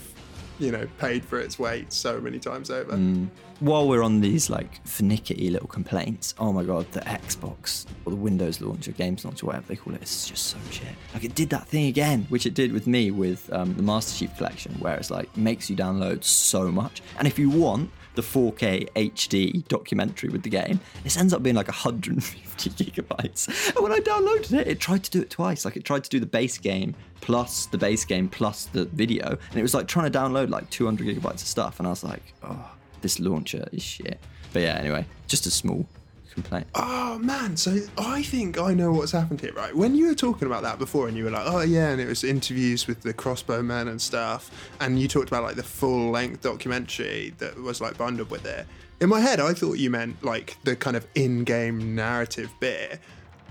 [0.59, 2.93] you know, paid for its weight so many times over.
[2.93, 3.29] Mm.
[3.59, 8.17] While we're on these like finicky little complaints, oh my god, the Xbox or the
[8.17, 10.87] Windows launch launcher, Games launcher, whatever they call it, it's just so shit.
[11.13, 14.17] Like it did that thing again, which it did with me with um, the Master
[14.17, 18.21] Chief Collection, where it's like makes you download so much, and if you want the
[18.21, 23.75] 4K HD documentary with the game, this ends up being like 150 gigabytes.
[23.75, 25.65] And when I downloaded it, it tried to do it twice.
[25.65, 29.27] Like it tried to do the base game plus the base game plus the video,
[29.27, 32.03] and it was like trying to download like 200 gigabytes of stuff, and I was
[32.03, 32.69] like, oh
[33.03, 34.19] this launcher is shit.
[34.51, 35.85] But yeah, anyway, just a small
[36.33, 36.67] complaint.
[36.75, 39.75] Oh man, so I think I know what's happened here, right?
[39.75, 42.07] When you were talking about that before and you were like, oh yeah, and it
[42.07, 46.11] was interviews with the crossbow crossbowmen and stuff, and you talked about like the full
[46.11, 48.65] length documentary that was like bundled with it.
[49.01, 52.99] In my head, I thought you meant like the kind of in game narrative bit.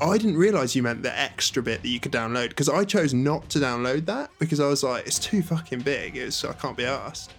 [0.01, 3.15] I didn't realize you meant the extra bit that you could download because I chose
[3.15, 6.17] not to download that because I was like, it's too fucking big.
[6.17, 7.33] It's I can't be asked.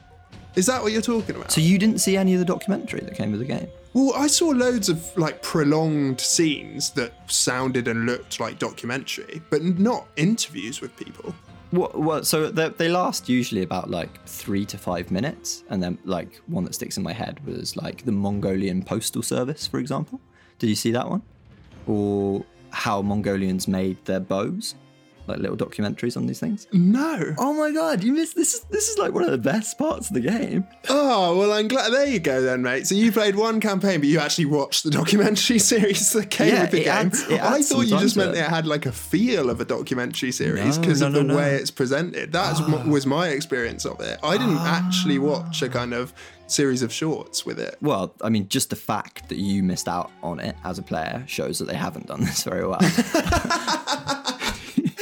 [0.56, 1.52] Is that what you're talking about?
[1.52, 3.68] So you didn't see any of the documentary that came with the game?
[3.94, 9.62] Well, I saw loads of like prolonged scenes that sounded and looked like documentary, but
[9.64, 11.36] not interviews with people.
[11.70, 16.00] What, what, so they, they last usually about like three to five minutes, and then
[16.06, 20.20] like one that sticks in my head was like the Mongolian Postal Service, for example.
[20.58, 21.22] Did you see that one?
[21.86, 24.76] Or how Mongolians made their bows,
[25.28, 26.68] like little documentaries on these things.
[26.72, 27.34] No.
[27.38, 28.54] Oh my god, you missed this!
[28.56, 30.68] Is this is like one of the best parts of the game.
[30.90, 31.92] Oh well, I'm glad.
[31.92, 32.88] There you go, then, mate.
[32.88, 36.62] So you played one campaign, but you actually watched the documentary series that came Yeah,
[36.64, 36.94] with the it game.
[36.94, 38.40] adds- I thought you just meant it.
[38.40, 41.38] it had like a feel of a documentary series because no, of no, the no.
[41.38, 42.32] way it's presented.
[42.32, 42.84] That ah.
[42.86, 44.20] was my experience of it.
[44.24, 45.22] I didn't actually ah.
[45.22, 46.14] watch a kind of
[46.48, 47.78] series of shorts with it.
[47.82, 51.24] Well, I mean, just the fact that you missed out on it as a player
[51.28, 52.80] shows that they haven't done this very well.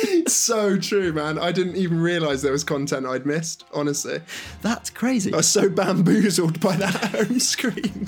[0.27, 1.37] So true, man.
[1.37, 3.65] I didn't even realize there was content I'd missed.
[3.73, 4.21] Honestly,
[4.61, 5.33] that's crazy.
[5.33, 8.07] I was so bamboozled by that home screen.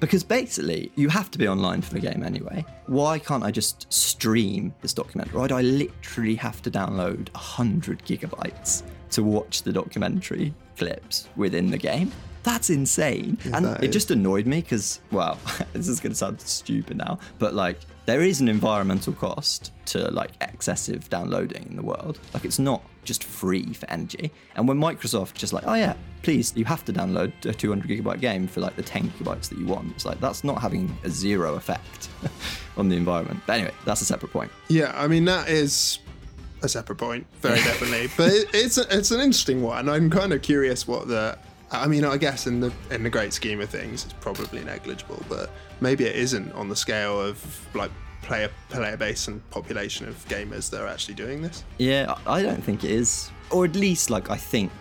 [0.00, 2.64] because basically, you have to be online for the game anyway.
[2.86, 5.38] Why can't I just stream this documentary?
[5.38, 11.70] Why do I literally have to download 100 gigabytes to watch the documentary clips within
[11.70, 12.12] the game?
[12.42, 13.38] That's insane.
[13.52, 13.92] and that it is.
[13.94, 15.38] just annoyed me because, well,
[15.72, 20.10] this is going to sound stupid now, but like, there is an environmental cost to
[20.10, 22.18] like excessive downloading in the world.
[22.34, 24.32] Like, it's not just free for energy.
[24.54, 28.20] And when Microsoft just like, oh yeah, please, you have to download a 200 gigabyte
[28.20, 29.90] game for like the 10 gigabytes that you want.
[29.92, 32.08] It's like that's not having a zero effect
[32.76, 33.40] on the environment.
[33.46, 34.50] But anyway, that's a separate point.
[34.68, 35.98] Yeah, I mean that is
[36.62, 38.08] a separate point, very definitely.
[38.16, 39.88] But it, it's a, it's an interesting one.
[39.88, 41.38] I'm kind of curious what the.
[41.72, 45.22] I mean, I guess in the in the great scheme of things, it's probably negligible,
[45.28, 45.50] but
[45.80, 47.90] maybe it isn't on the scale of like
[48.22, 51.64] player player base and population of gamers that are actually doing this.
[51.78, 53.30] Yeah, I don't think it is.
[53.50, 54.72] Or at least, like, I think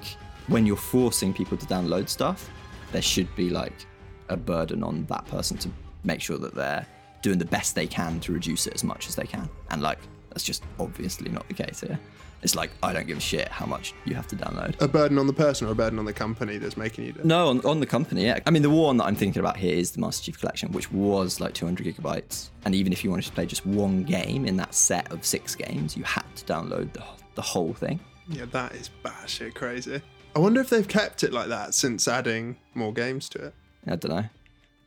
[0.47, 2.49] when you're forcing people to download stuff,
[2.91, 3.85] there should be, like,
[4.29, 5.69] a burden on that person to
[6.03, 6.85] make sure that they're
[7.21, 9.49] doing the best they can to reduce it as much as they can.
[9.71, 11.99] And, like, that's just obviously not the case here.
[12.43, 14.79] It's like, I don't give a shit how much you have to download.
[14.81, 17.19] A burden on the person or a burden on the company that's making you do.
[17.19, 17.25] it?
[17.25, 18.39] No, on, on the company, yeah.
[18.47, 20.91] I mean, the one that I'm thinking about here is the Master Chief Collection, which
[20.91, 22.49] was like 200 gigabytes.
[22.65, 25.55] And even if you wanted to play just one game in that set of six
[25.55, 27.03] games, you had to download the,
[27.35, 27.99] the whole thing.
[28.27, 30.01] Yeah, that is batshit crazy.
[30.35, 33.53] I wonder if they've kept it like that since adding more games to it.
[33.85, 34.25] I don't know.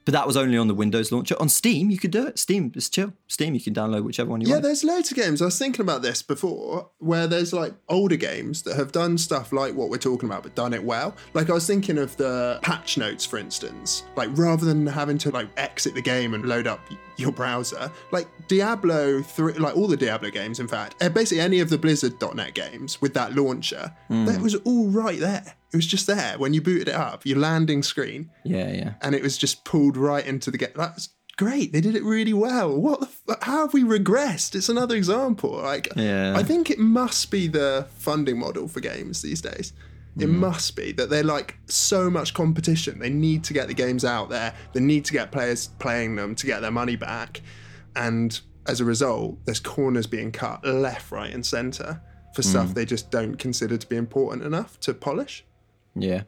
[0.04, 1.34] But that was only on the Windows launcher.
[1.40, 2.38] On Steam, you could do it.
[2.38, 3.12] Steam is chill.
[3.26, 4.64] Steam, you can download whichever one you Yeah, want.
[4.64, 5.40] Yeah, there's loads of games.
[5.40, 9.52] I was thinking about this before, where there's like older games that have done stuff
[9.52, 11.16] like what we're talking about, but done it well.
[11.32, 14.04] Like I was thinking of the patch notes, for instance.
[14.16, 16.80] Like rather than having to like exit the game and load up
[17.16, 21.60] your browser, like Diablo three, like all the Diablo games, in fact, uh, basically any
[21.60, 24.26] of the Blizzard.net games with that launcher, Mm.
[24.26, 25.54] that was all right there.
[25.74, 28.92] It was just there when you booted it up, your landing screen, Yeah, yeah.
[29.02, 30.68] and it was just pulled right into the game.
[30.76, 31.72] That's great.
[31.72, 32.80] They did it really well.
[32.80, 33.08] What the?
[33.32, 34.54] F- how have we regressed?
[34.54, 35.50] It's another example.
[35.50, 36.34] Like, Yeah.
[36.36, 39.72] I think it must be the funding model for games these days.
[40.16, 40.34] It Mm.
[40.34, 43.00] must be that they're like so much competition.
[43.00, 44.54] They need to get the games out there.
[44.74, 47.40] They need to get players playing them to get their money back.
[47.96, 52.00] And as a result, there's corners being cut left, right, and center
[52.32, 52.74] for stuff Mm.
[52.74, 55.44] they just don't consider to be important enough to polish.
[55.94, 56.22] Yeah.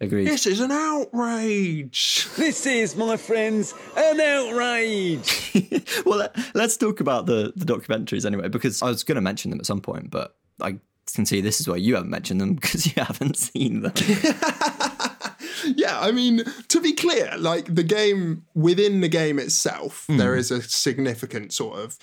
[0.00, 0.26] Agreed.
[0.26, 2.28] This is an outrage.
[2.36, 5.52] This is, my friends, an outrage.
[6.04, 9.50] well, let, let's talk about the, the documentaries anyway, because I was going to mention
[9.50, 10.78] them at some point, but I
[11.14, 13.92] can see this is why you haven't mentioned them because you haven't seen them.
[15.76, 20.16] yeah, I mean, to be clear, like the game within the game itself, Hmm.
[20.18, 21.96] there is a significant sort of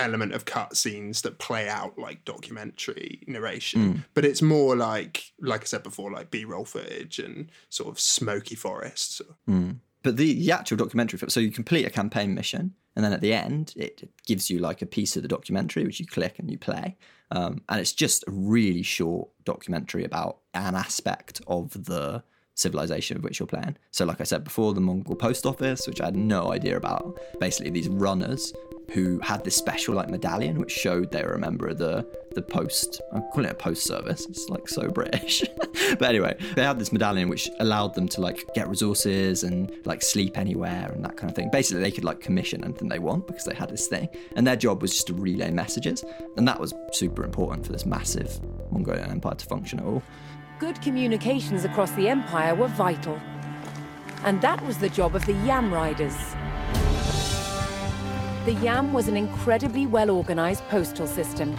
[0.00, 3.98] element of cutscenes that play out like documentary narration, Hmm.
[4.14, 8.54] but it's more like, like I said before, like B-roll footage and sort of smoky
[8.54, 9.20] forests.
[9.48, 9.76] Mm.
[10.02, 13.20] But the, the actual documentary, film- so you complete a campaign mission, and then at
[13.20, 16.50] the end, it gives you like a piece of the documentary, which you click and
[16.50, 16.96] you play.
[17.30, 22.24] Um, and it's just a really short documentary about an aspect of the
[22.60, 23.76] civilization of which you're playing.
[23.90, 27.18] So, like I said before, the Mongol post office, which I had no idea about.
[27.40, 28.52] Basically, these runners
[28.90, 32.04] who had this special like medallion which showed they were a member of the
[32.34, 35.44] the post I'm calling it a post service it's like so British.
[35.98, 40.02] But anyway they had this medallion which allowed them to like get resources and like
[40.02, 41.50] sleep anywhere and that kind of thing.
[41.50, 44.08] Basically they could like commission anything they want because they had this thing.
[44.36, 46.04] And their job was just to relay messages.
[46.36, 48.40] And that was super important for this massive
[48.70, 50.02] Mongolian empire to function at all
[50.60, 53.18] Good communications across the empire were vital.
[54.24, 56.14] And that was the job of the Yam Riders.
[58.44, 61.56] The Yam was an incredibly well organized postal system,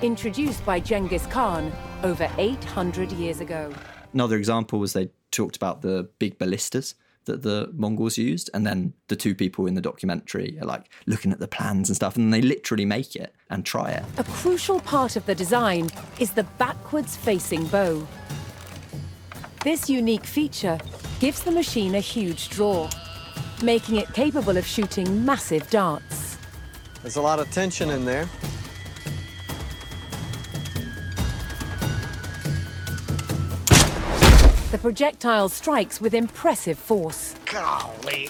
[0.00, 1.72] introduced by Genghis Khan
[2.04, 3.74] over 800 years ago.
[4.14, 6.94] Another example was they talked about the big ballistas
[7.30, 11.32] that the Mongols used, and then the two people in the documentary are like looking
[11.32, 14.04] at the plans and stuff, and they literally make it and try it.
[14.18, 18.06] A crucial part of the design is the backwards facing bow.
[19.62, 20.78] This unique feature
[21.20, 22.90] gives the machine a huge draw,
[23.62, 26.38] making it capable of shooting massive darts.
[27.02, 28.28] There's a lot of tension in there.
[34.70, 37.34] The projectile strikes with impressive force.
[37.46, 38.28] Golly.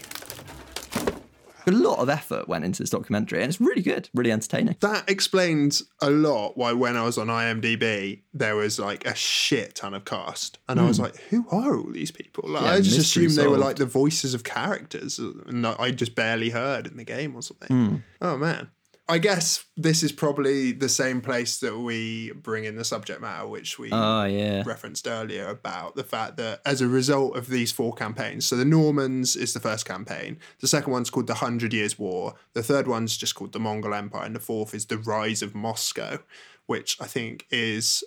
[1.67, 4.77] A lot of effort went into this documentary, and it's really good, really entertaining.
[4.81, 9.75] That explains a lot why when I was on IMDb, there was like a shit
[9.75, 10.59] ton of cast.
[10.69, 11.05] And I was Hmm.
[11.05, 12.49] like, who are all these people?
[12.49, 15.91] Like, Yeah, I just mystery assumed they were like the voices of characters and I
[15.91, 17.69] just barely heard in the game or something.
[17.69, 17.97] Hmm.
[18.23, 18.69] Oh man.
[19.11, 23.47] I guess this is probably the same place that we bring in the subject matter,
[23.49, 24.63] which we Oh, yeah.
[24.65, 28.65] referenced earlier about the fact that as a result of these four campaigns, so the
[28.65, 32.87] Normans is the first campaign, the second one's called the Hundred Years' War, the third
[32.87, 36.19] one's just called the Mongol Empire, and the fourth is the Rise of Moscow,
[36.67, 38.05] which I think is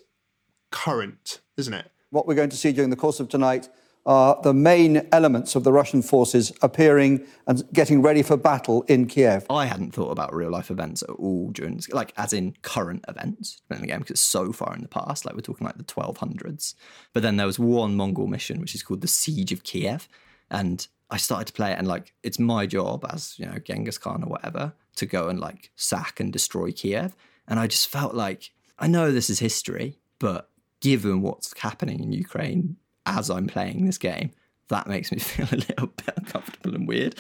[0.72, 1.92] current, isn't it?
[2.12, 3.68] What we're going to see during the course of tonight
[4.06, 9.08] are the main elements of the Russian forces appearing and getting ready for battle in
[9.08, 9.46] Kiev.
[9.50, 13.06] I hadn't thought about real life events at all during, this- like, as in current
[13.08, 15.26] events in the game, because it's so far in the past.
[15.26, 16.76] Like, we're talking like the 1200s.
[17.14, 20.10] But then there was one Mongol mission, which is called the Siege of Kiev.
[20.52, 23.98] And I started to play it, and like, it's my job as, you know, Genghis
[23.98, 27.16] Khan or whatever to go and like sack and destroy Kiev.
[27.48, 30.50] And I just felt like, I know this is history, but
[30.82, 34.32] given what's happening in Ukraine as I'm playing this game,
[34.70, 37.16] that makes me feel a little bit uncomfortable and weird.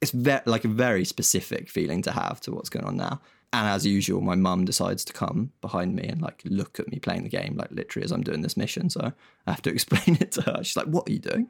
[0.00, 3.20] It's ve- like a very specific feeling to have to what's going on now.
[3.52, 7.00] And as usual, my mum decides to come behind me and like look at me
[7.00, 8.88] playing the game, like literally as I'm doing this mission.
[8.90, 9.12] So
[9.46, 10.62] I have to explain it to her.
[10.62, 11.48] She's like, "What are you doing?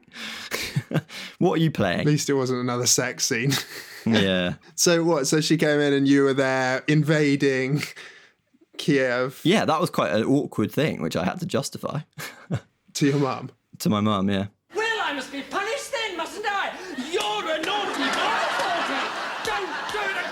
[1.37, 3.51] what are you playing?" At least it wasn't another sex scene.
[4.05, 4.55] yeah.
[4.73, 5.27] So what?
[5.27, 7.83] So she came in and you were there invading
[8.77, 11.99] Kiev Yeah, that was quite an awkward thing, which I had to justify
[12.95, 13.51] to your mum.
[13.81, 14.29] To my mum.
[14.29, 14.47] Yeah.
[14.75, 16.71] Well, I must be punished then, mustn't I?
[17.11, 19.01] You're a naughty boy, Forty.
[19.45, 20.29] Don't do it.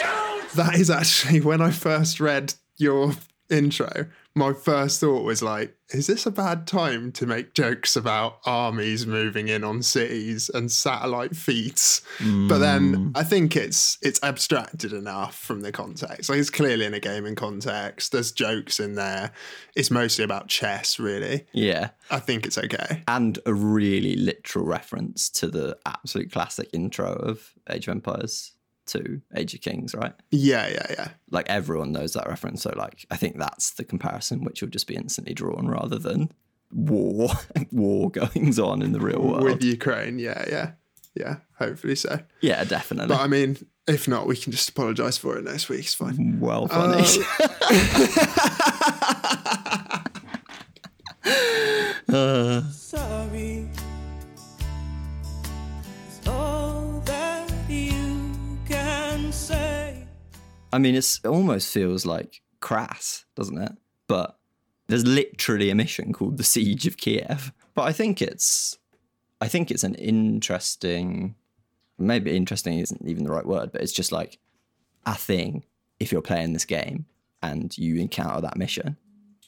[0.00, 0.50] Don't.
[0.54, 3.12] That is actually when I first read your
[3.48, 4.06] intro.
[4.34, 9.06] My first thought was like, is this a bad time to make jokes about armies
[9.06, 12.02] moving in on cities and satellite feeds?
[12.20, 13.12] But then mm.
[13.16, 16.30] I think it's it's abstracted enough from the context.
[16.30, 18.12] Like it's clearly in a gaming context.
[18.12, 19.32] There's jokes in there.
[19.74, 21.46] It's mostly about chess, really.
[21.52, 21.90] Yeah.
[22.10, 23.02] I think it's okay.
[23.08, 28.52] And a really literal reference to the absolute classic intro of Age of Empires
[28.90, 30.12] 2, Age of Kings, right?
[30.30, 31.08] Yeah, yeah, yeah.
[31.30, 32.62] Like everyone knows that reference.
[32.62, 36.32] So like I think that's the comparison which will just be instantly drawn rather than
[36.72, 37.30] war
[37.72, 39.44] war goings on in the real world.
[39.44, 40.70] With Ukraine, yeah, yeah.
[41.16, 42.20] Yeah, hopefully so.
[42.40, 43.08] yeah, definitely.
[43.14, 43.56] But I mean,
[43.88, 45.80] if not, we can just apologise for it next week.
[45.80, 46.38] It's fine.
[46.38, 47.04] well funny.
[52.08, 53.68] Uh, Sorry.
[60.72, 63.72] I mean, it almost feels like crass, doesn't it?
[64.06, 64.36] But
[64.88, 67.52] there's literally a mission called the Siege of Kiev.
[67.74, 68.78] But I think it's,
[69.40, 71.34] I think it's an interesting,
[71.98, 74.38] maybe interesting isn't even the right word, but it's just like
[75.06, 75.64] a thing.
[75.98, 77.06] If you're playing this game
[77.42, 78.96] and you encounter that mission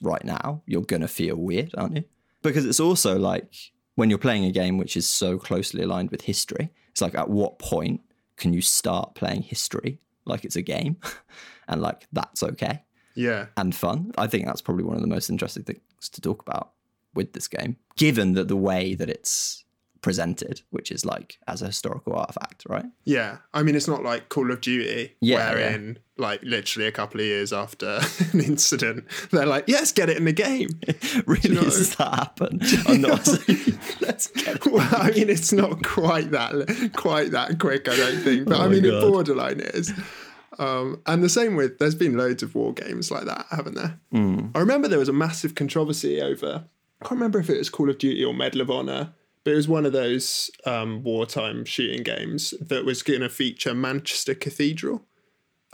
[0.00, 2.04] right now, you're gonna feel weird, aren't you?
[2.42, 3.54] Because it's also like
[3.94, 7.30] when you're playing a game which is so closely aligned with history, it's like at
[7.30, 8.00] what point
[8.36, 10.96] can you start playing history like it's a game
[11.68, 12.82] and like that's okay
[13.14, 13.46] Yeah.
[13.56, 14.12] and fun.
[14.18, 16.72] I think that's probably one of the most interesting things to talk about
[17.14, 19.64] with this game, given that the way that it's
[20.02, 22.84] presented, which is like as a historical artifact, right?
[23.04, 27.20] Yeah, I mean, it's not like Call of Duty, Yeah, wherein like literally a couple
[27.20, 28.00] of years after
[28.32, 30.68] an incident, they're like, "Yes, get it in the game."
[31.26, 32.60] really, does that happen?
[32.86, 33.26] I'm not.
[34.00, 34.66] let's get it.
[34.66, 38.64] Well, I mean, it's not quite that quite that quick, I don't think, but Oh
[38.64, 39.92] I mean, it borderline is.
[40.58, 43.98] Um, and the same with there's been loads of war games like that, haven't there?
[44.12, 44.50] Mm.
[44.54, 46.64] I remember there was a massive controversy over.
[47.00, 49.12] I can't remember if it was Call of Duty or Medal of Honor,
[49.44, 53.74] but it was one of those um, wartime shooting games that was going to feature
[53.74, 55.04] Manchester Cathedral.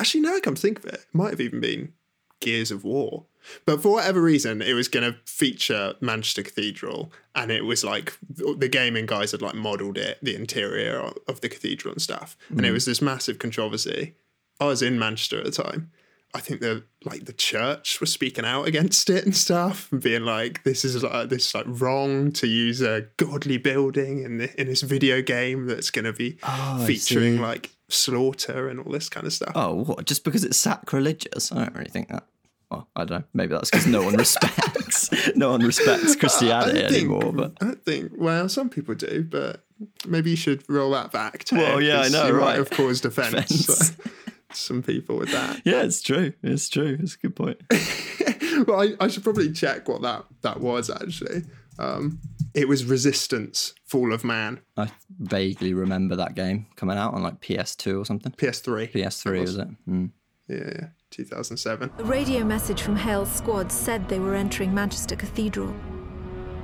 [0.00, 1.92] Actually, now I come to think of it, it might have even been
[2.40, 3.26] Gears of War.
[3.64, 8.16] But for whatever reason, it was going to feature Manchester Cathedral, and it was like
[8.36, 12.60] the gaming guys had like modelled it, the interior of the cathedral and stuff, and
[12.66, 12.72] it Mm.
[12.74, 14.14] was this massive controversy.
[14.60, 15.90] I was in Manchester at the time.
[16.34, 20.24] I think the like the church was speaking out against it and stuff, and being
[20.24, 24.60] like, "This is like this is like wrong to use a godly building in the,
[24.60, 29.08] in this video game that's going to be Oh, featuring like slaughter and all this
[29.08, 30.04] kind of stuff." Oh, what?
[30.04, 31.50] Just because it's sacrilegious?
[31.50, 32.24] I don't really think that.
[32.70, 33.24] Well, I don't know.
[33.32, 37.32] Maybe that's because no one respects no one respects Christianity think- anymore.
[37.32, 38.12] But I don't think.
[38.14, 39.64] Well, some people do, but
[40.06, 41.44] maybe you should roll that back.
[41.44, 43.96] Ted, Well, yeah, I 'cause know, You might have caused offence.
[44.50, 44.60] Offence.
[44.60, 45.62] some people with that.
[45.64, 46.32] yeah, it's true.
[46.42, 46.96] It's true.
[47.00, 47.60] It's a good point.
[48.66, 51.42] well, I, I should probably check what that that was actually.
[51.78, 52.20] Um,
[52.54, 54.60] it was Resistance: Fall of Man.
[54.76, 58.32] I vaguely remember that game coming out on like PS2 or something.
[58.32, 58.90] PS3.
[58.92, 59.68] PS3 was it?
[59.88, 60.10] Mm.
[60.48, 61.90] Yeah, yeah, 2007.
[61.98, 65.74] A radio message from Hale's squad said they were entering Manchester Cathedral.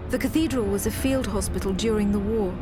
[0.09, 2.55] The cathedral was a field hospital during the war.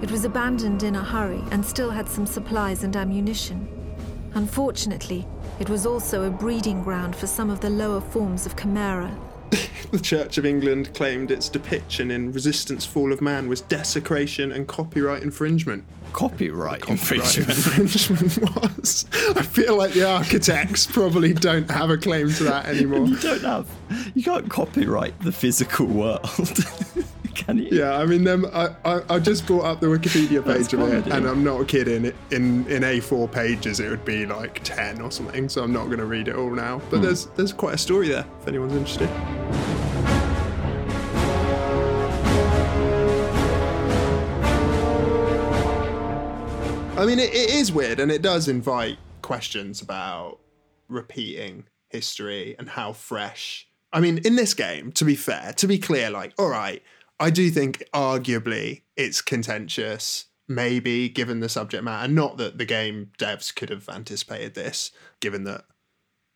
[0.00, 3.68] It was abandoned in a hurry and still had some supplies and ammunition.
[4.34, 5.26] Unfortunately,
[5.58, 9.16] it was also a breeding ground for some of the lower forms of Chimera.
[9.90, 14.68] The Church of England claimed its depiction in Resistance: Fall of Man was desecration and
[14.68, 15.82] copyright infringement.
[16.12, 17.78] Copyright, Copyright infringement.
[17.80, 19.06] infringement was.
[19.34, 23.04] I feel like the architects probably don't have a claim to that anymore.
[23.08, 23.68] you don't have.
[24.14, 26.28] You can't copyright the physical world.
[27.34, 27.68] Can you?
[27.70, 28.44] Yeah, I mean, them.
[28.52, 32.04] I, I, I just brought up the Wikipedia page of it, and I'm not kidding.
[32.06, 35.48] It- In in A4 pages, it would be like 10 or something.
[35.48, 36.80] So I'm not going to read it all now.
[36.90, 37.02] But Hmm.
[37.04, 39.08] there's there's quite a story there if anyone's interested.
[46.96, 50.38] I mean, it, it is weird, and it does invite questions about
[50.88, 53.66] repeating history and how fresh.
[53.90, 56.82] I mean, in this game, to be fair, to be clear, like, all right,
[57.20, 62.10] I do think arguably it's contentious, maybe given the subject matter.
[62.10, 64.90] Not that the game devs could have anticipated this,
[65.20, 65.64] given that,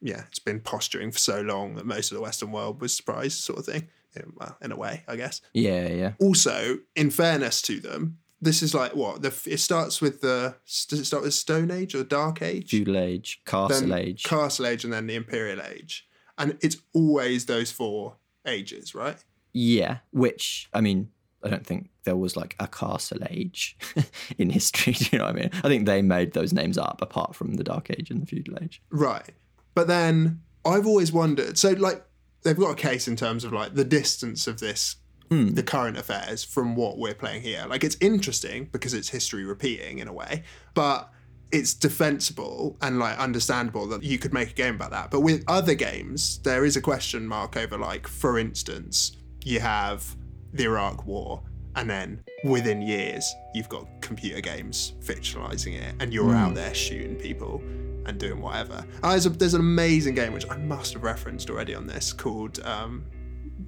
[0.03, 3.39] yeah, it's been posturing for so long that most of the Western world was surprised,
[3.39, 3.89] sort of thing.
[4.15, 5.41] In, well, in a way, I guess.
[5.55, 6.13] Yeah, yeah.
[6.21, 10.55] Also, in fairness to them, this is like what the it starts with the
[10.89, 12.71] does it start with Stone Age or Dark Age?
[12.71, 14.23] Feudal Age, Castle then Age.
[14.23, 16.07] Castle Age, and then the Imperial Age,
[16.39, 18.17] and it's always those four
[18.47, 19.25] ages, right?
[19.55, 21.09] Yeah, which I mean,
[21.43, 23.79] I don't think there was like a Castle Age
[24.39, 24.93] in history.
[24.99, 25.51] Do you know what I mean?
[25.63, 28.59] I think they made those names up, apart from the Dark Age and the Feudal
[28.63, 28.83] Age.
[28.91, 29.31] Right.
[29.75, 31.57] But then I've always wondered.
[31.57, 32.05] So like
[32.43, 34.97] they've got a case in terms of like the distance of this
[35.31, 35.51] hmm.
[35.51, 37.65] the current affairs from what we're playing here.
[37.69, 40.43] Like it's interesting because it's history repeating in a way,
[40.75, 41.11] but
[41.53, 45.11] it's defensible and like understandable that you could make a game about that.
[45.11, 50.17] But with other games, there is a question mark over like, for instance, you have
[50.53, 51.43] the Iraq War,
[51.77, 57.17] and then within years, you've got computer games fictionalizing it, and you're out there shooting
[57.17, 57.63] people
[58.07, 58.85] and doing whatever.
[59.03, 62.61] There's, a, there's an amazing game which I must have referenced already on this called
[62.65, 63.05] um,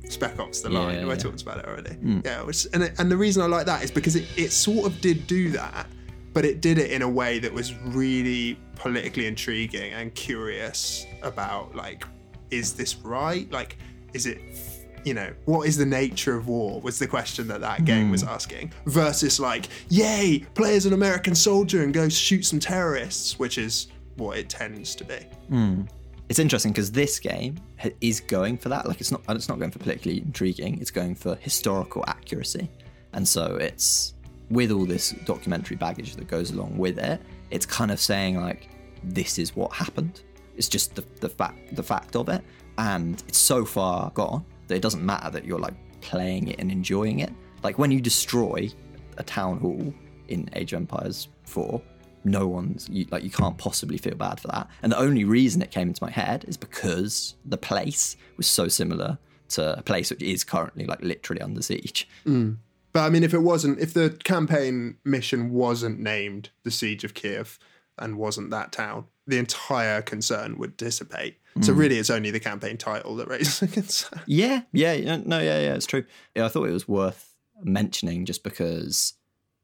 [0.08, 0.98] Spec Ops: The Yeah, Line.
[1.00, 1.18] Have I yeah.
[1.18, 1.94] talked about it already?
[1.96, 2.24] Mm.
[2.24, 4.86] Yeah, which, and it, and the reason I like that is because it, it sort
[4.86, 5.86] of did do that,
[6.32, 11.74] but it did it in a way that was really politically intriguing and curious about
[11.74, 12.04] like,
[12.50, 13.50] is this right?
[13.50, 13.78] Like,
[14.12, 14.38] is it
[15.06, 18.24] you know, what is the nature of war was the question that that game was
[18.24, 23.56] asking, versus like, yay, play as an American soldier and go shoot some terrorists, which
[23.56, 23.86] is
[24.16, 25.18] what it tends to be.
[25.48, 25.82] Hmm.
[26.28, 28.88] It's interesting because this game ha- is going for that.
[28.88, 29.22] Like, it's not.
[29.28, 30.80] It's not going for politically intriguing.
[30.80, 32.68] It's going for historical accuracy,
[33.12, 34.14] and so it's
[34.50, 37.20] with all this documentary baggage that goes along with it.
[37.50, 38.70] It's kind of saying like,
[39.04, 40.22] this is what happened.
[40.56, 42.42] It's just the, the fact the fact of it,
[42.76, 46.70] and it's so far gone that it doesn't matter that you're like playing it and
[46.70, 47.32] enjoying it.
[47.62, 48.70] Like when you destroy
[49.16, 49.94] a town hall
[50.28, 51.80] in Age of Empires 4,
[52.24, 54.68] no one's you, like you can't possibly feel bad for that.
[54.82, 58.68] And the only reason it came into my head is because the place was so
[58.68, 59.18] similar
[59.50, 62.08] to a place which is currently like literally under siege.
[62.26, 62.56] Mm.
[62.92, 67.14] But I mean, if it wasn't, if the campaign mission wasn't named the Siege of
[67.14, 67.58] Kiev
[67.98, 71.36] and wasn't that town, the entire concern would dissipate.
[71.62, 71.78] So Mm.
[71.78, 74.20] really, it's only the campaign title that raises a concern.
[74.26, 76.04] Yeah, yeah, yeah, no, yeah, yeah, it's true.
[76.34, 79.14] Yeah, I thought it was worth mentioning just because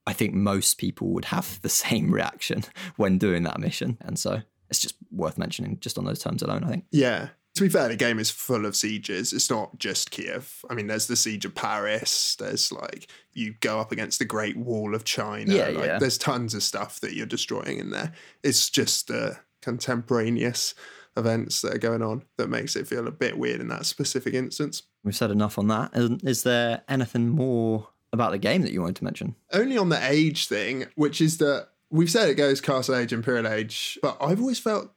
[0.06, 2.64] I think most people would have the same reaction
[2.96, 4.40] when doing that mission, and so
[4.70, 6.64] it's just worth mentioning just on those terms alone.
[6.64, 6.84] I think.
[6.90, 7.28] Yeah.
[7.56, 9.34] To be fair, the game is full of sieges.
[9.34, 10.64] It's not just Kiev.
[10.70, 12.34] I mean, there's the siege of Paris.
[12.36, 15.52] There's like you go up against the Great Wall of China.
[15.54, 15.98] Yeah, like, yeah.
[15.98, 18.12] There's tons of stuff that you're destroying in there.
[18.42, 20.74] It's just the contemporaneous
[21.16, 24.34] events that are going on that makes it feel a bit weird in that specific
[24.34, 24.82] instance.
[25.04, 25.90] We've said enough on that.
[25.94, 29.34] Is, is there anything more about the game that you wanted to mention?
[29.52, 33.46] Only on the age thing, which is that we've said it goes Castle Age, Imperial
[33.46, 34.92] Age, but I've always felt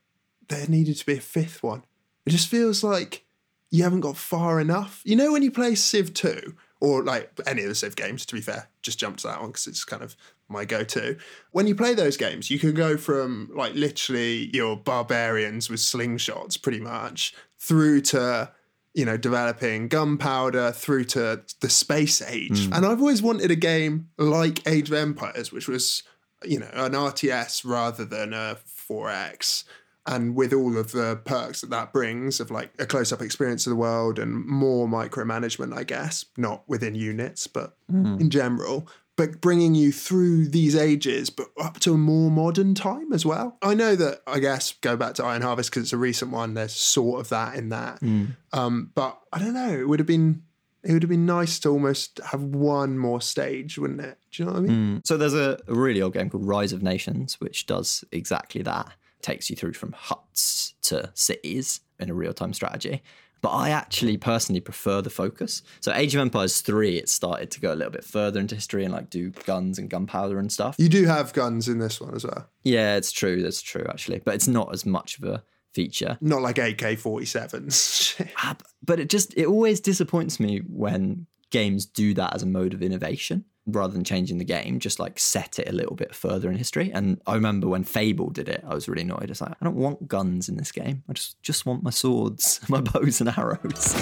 [0.47, 1.83] there needed to be a fifth one.
[2.25, 3.25] It just feels like
[3.71, 5.01] you haven't got far enough.
[5.03, 8.35] You know, when you play Civ 2, or like any of the Civ games, to
[8.35, 10.15] be fair, just jump to that one because it's kind of
[10.49, 11.17] my go to.
[11.51, 16.61] When you play those games, you can go from like literally your barbarians with slingshots
[16.61, 18.51] pretty much through to
[18.95, 22.67] you know, developing gunpowder through to the space age.
[22.67, 22.77] Mm.
[22.77, 26.03] And I've always wanted a game like Age of Empires, which was,
[26.45, 28.57] you know, an RTS rather than a
[28.89, 29.65] 4X.
[30.07, 33.65] And with all of the perks that that brings of like a close up experience
[33.65, 38.19] of the world and more micromanagement, I guess, not within units, but Mm.
[38.21, 38.87] in general.
[39.17, 43.57] But bringing you through these ages, but up to a more modern time as well.
[43.61, 46.53] I know that, I guess, go back to Iron Harvest because it's a recent one.
[46.53, 48.01] There's sort of that in that.
[48.01, 48.35] Mm.
[48.51, 49.69] Um, but I don't know.
[49.69, 50.43] It would have been
[50.83, 54.19] it would have been nice to almost have one more stage, wouldn't it?
[54.31, 54.97] Do you know what I mean?
[54.99, 55.07] Mm.
[55.07, 58.91] So there's a really old game called Rise of Nations, which does exactly that.
[59.21, 63.01] Takes you through from huts to cities in a real time strategy.
[63.41, 65.61] But I actually personally prefer the focus.
[65.79, 68.83] So Age of Empires 3, it started to go a little bit further into history
[68.83, 70.75] and like do guns and gunpowder and stuff.
[70.79, 72.49] You do have guns in this one as well.
[72.63, 73.43] Yeah, it's true.
[73.43, 74.19] That's true, actually.
[74.25, 75.43] But it's not as much of a
[75.73, 76.17] feature.
[76.21, 78.29] Not like AK 47s.
[78.37, 82.73] Ah, But it just, it always disappoints me when games do that as a mode
[82.73, 86.49] of innovation rather than changing the game, just like set it a little bit further
[86.49, 86.91] in history.
[86.93, 89.29] And I remember when Fable did it, I was really annoyed.
[89.29, 91.03] It's like, I don't want guns in this game.
[91.09, 93.95] I just, just want my swords, my bows and arrows.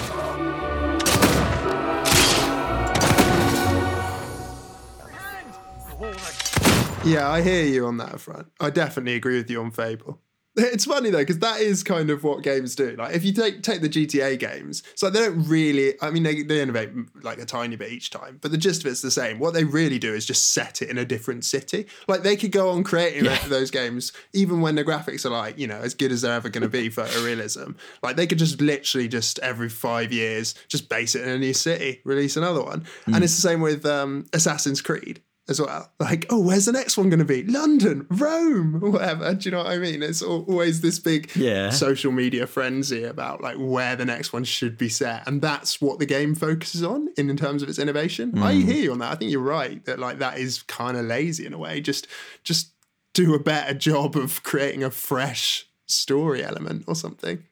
[7.06, 8.48] yeah, I hear you on that front.
[8.60, 10.20] I definitely agree with you on Fable.
[10.56, 12.96] It's funny though because that is kind of what games do.
[12.96, 15.96] Like if you take take the GTA games, it's like they don't really.
[16.02, 16.92] I mean, they, they innovate
[17.24, 19.40] like a tiny bit each time, but the gist of it's the same.
[19.40, 21.88] What they really do is just set it in a different city.
[22.08, 23.40] Like they could go on creating Yeah.
[23.48, 26.50] those games even when the graphics are like you know as good as they're ever
[26.50, 27.72] going to be for realism.
[28.04, 31.54] Like they could just literally just every five years just base it in a new
[31.54, 35.92] city, release another one, and it's the same with um, Assassin's Creed as well.
[36.00, 37.44] Like, oh, where's the next one going to be?
[37.44, 39.34] London, Rome, whatever.
[39.34, 40.02] Do you know what I mean?
[40.02, 41.70] It's al- always this big Yeah.
[41.70, 46.00] social media frenzy about like where the next one should be set, and that's what
[46.00, 48.38] the game focuses on in, in terms of its innovation.
[48.38, 48.64] I Mm.
[48.66, 49.12] hear you on that.
[49.12, 51.82] I think you're right that like that is kind of lazy in a way.
[51.82, 52.08] Just
[52.44, 52.70] just
[53.14, 57.44] do a better job of creating a fresh story element or something.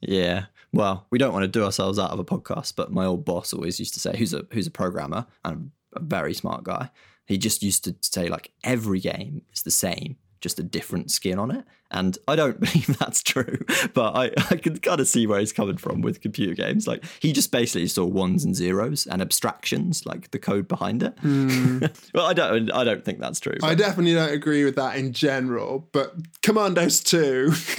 [0.00, 0.46] Yeah.
[0.72, 3.52] Well, we don't want to do ourselves out of a podcast, but my old boss
[3.52, 6.90] always used to say, who's a who's a programmer and a very smart guy.
[7.28, 11.38] He just used to say like every game is the same, just a different skin
[11.38, 11.64] on it.
[11.90, 13.58] And I don't believe that's true,
[13.94, 16.86] but I, I can kind of see where he's coming from with computer games.
[16.86, 21.18] Like he just basically saw ones and zeros and abstractions, like the code behind it.
[21.20, 21.78] Hmm.
[22.14, 23.56] well, I don't I don't think that's true.
[23.62, 27.52] I definitely don't agree with that in general, but Commandos 2.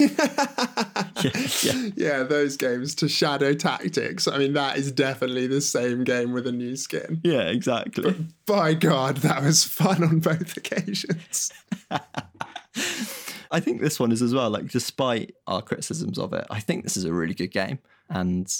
[1.62, 4.26] yeah, yeah, those games to Shadow Tactics.
[4.26, 7.20] I mean, that is definitely the same game with a new skin.
[7.22, 8.26] Yeah, exactly.
[8.46, 11.52] By God, that was fun on both occasions.
[13.50, 14.48] I think this one is as well.
[14.50, 17.78] Like, despite our criticisms of it, I think this is a really good game
[18.08, 18.52] and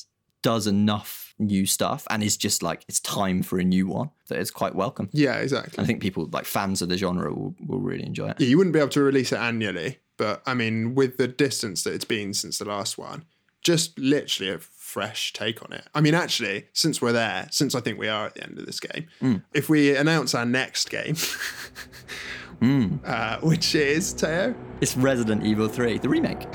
[0.43, 4.39] does enough new stuff and is just like it's time for a new one that
[4.39, 5.09] is quite welcome.
[5.13, 5.83] Yeah, exactly.
[5.83, 8.37] I think people like fans of the genre will, will really enjoy it.
[8.41, 11.83] Yeah, you wouldn't be able to release it annually, but I mean, with the distance
[11.85, 13.25] that it's been since the last one,
[13.63, 15.85] just literally a fresh take on it.
[15.95, 18.65] I mean, actually, since we're there, since I think we are at the end of
[18.67, 19.43] this game, Mm.
[19.53, 21.17] if we announce our next game,
[22.61, 22.99] Mm.
[23.07, 26.47] uh, which is Teo, It's Resident Evil 3, the remake.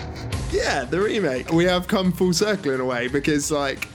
[0.52, 3.88] yeah, the remake, we have come full circle in a way because, like,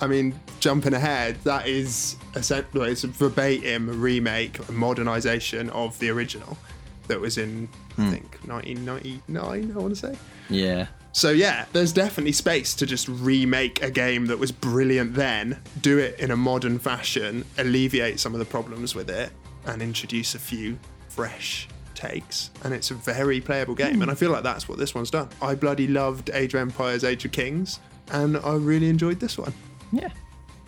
[0.00, 6.10] I mean, jumping ahead, that is essentially it's a verbatim remake, a modernization of the
[6.10, 6.58] original
[7.06, 8.10] that was in, I Hmm.
[8.10, 10.16] think, 1999, I want to say.
[10.50, 10.86] Yeah.
[11.12, 15.98] So yeah, there's definitely space to just remake a game that was brilliant then, do
[15.98, 19.30] it in a modern fashion, alleviate some of the problems with it,
[19.66, 20.78] and introduce a few
[21.18, 21.66] fresh
[21.96, 22.50] takes.
[22.62, 25.28] And it's a very playable game, and I feel like that's what this one's done.
[25.42, 27.80] I bloody loved Age of Empires, Age of Kings,
[28.12, 29.52] and I really enjoyed this one.
[29.90, 30.10] Yeah,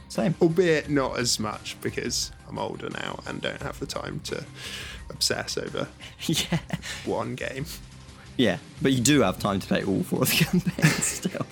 [0.08, 0.34] same.
[0.42, 4.44] Albeit not as much because I'm older now and don't have the time to
[5.08, 5.86] obsess over
[6.22, 6.58] yeah.
[7.04, 7.64] one game.
[8.36, 11.46] Yeah, but you do have time to play all four of the campaigns still.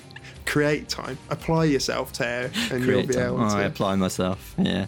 [0.45, 1.17] Create time.
[1.31, 3.27] Apply yourself, Teo, and you'll Create be time.
[3.27, 3.55] able Oh, to.
[3.59, 4.57] I apply myself.
[4.59, 4.87] Yeah.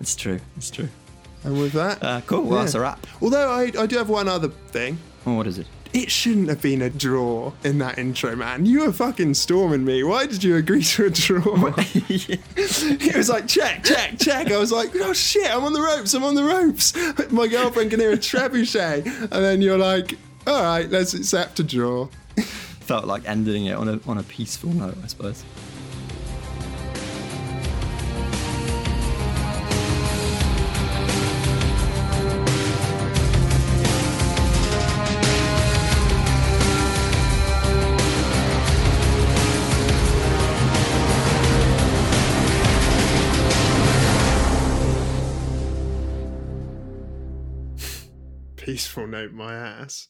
[0.00, 0.40] It's true.
[0.56, 0.88] It's true.
[1.44, 2.42] And with that, Uh, cool.
[2.42, 3.06] Well, that's a wrap.
[3.20, 4.98] Although I, I do have one other thing.
[5.26, 5.66] Oh, what is it?
[5.92, 8.66] It shouldn't have been a draw in that intro, man.
[8.66, 10.02] You were fucking storming me.
[10.02, 11.72] Why did you agree to a draw?
[11.76, 14.50] it was like, check, check, check.
[14.50, 16.94] I was like, oh shit, I'm on the ropes, I'm on the ropes.
[17.30, 19.06] My girlfriend can hear a trebuchet.
[19.06, 20.18] And then you're like,
[20.48, 22.08] all right, let's accept a draw.
[22.36, 25.44] Felt like ending it on a on a peaceful note, I suppose.
[48.74, 50.08] Peaceful note, my ass.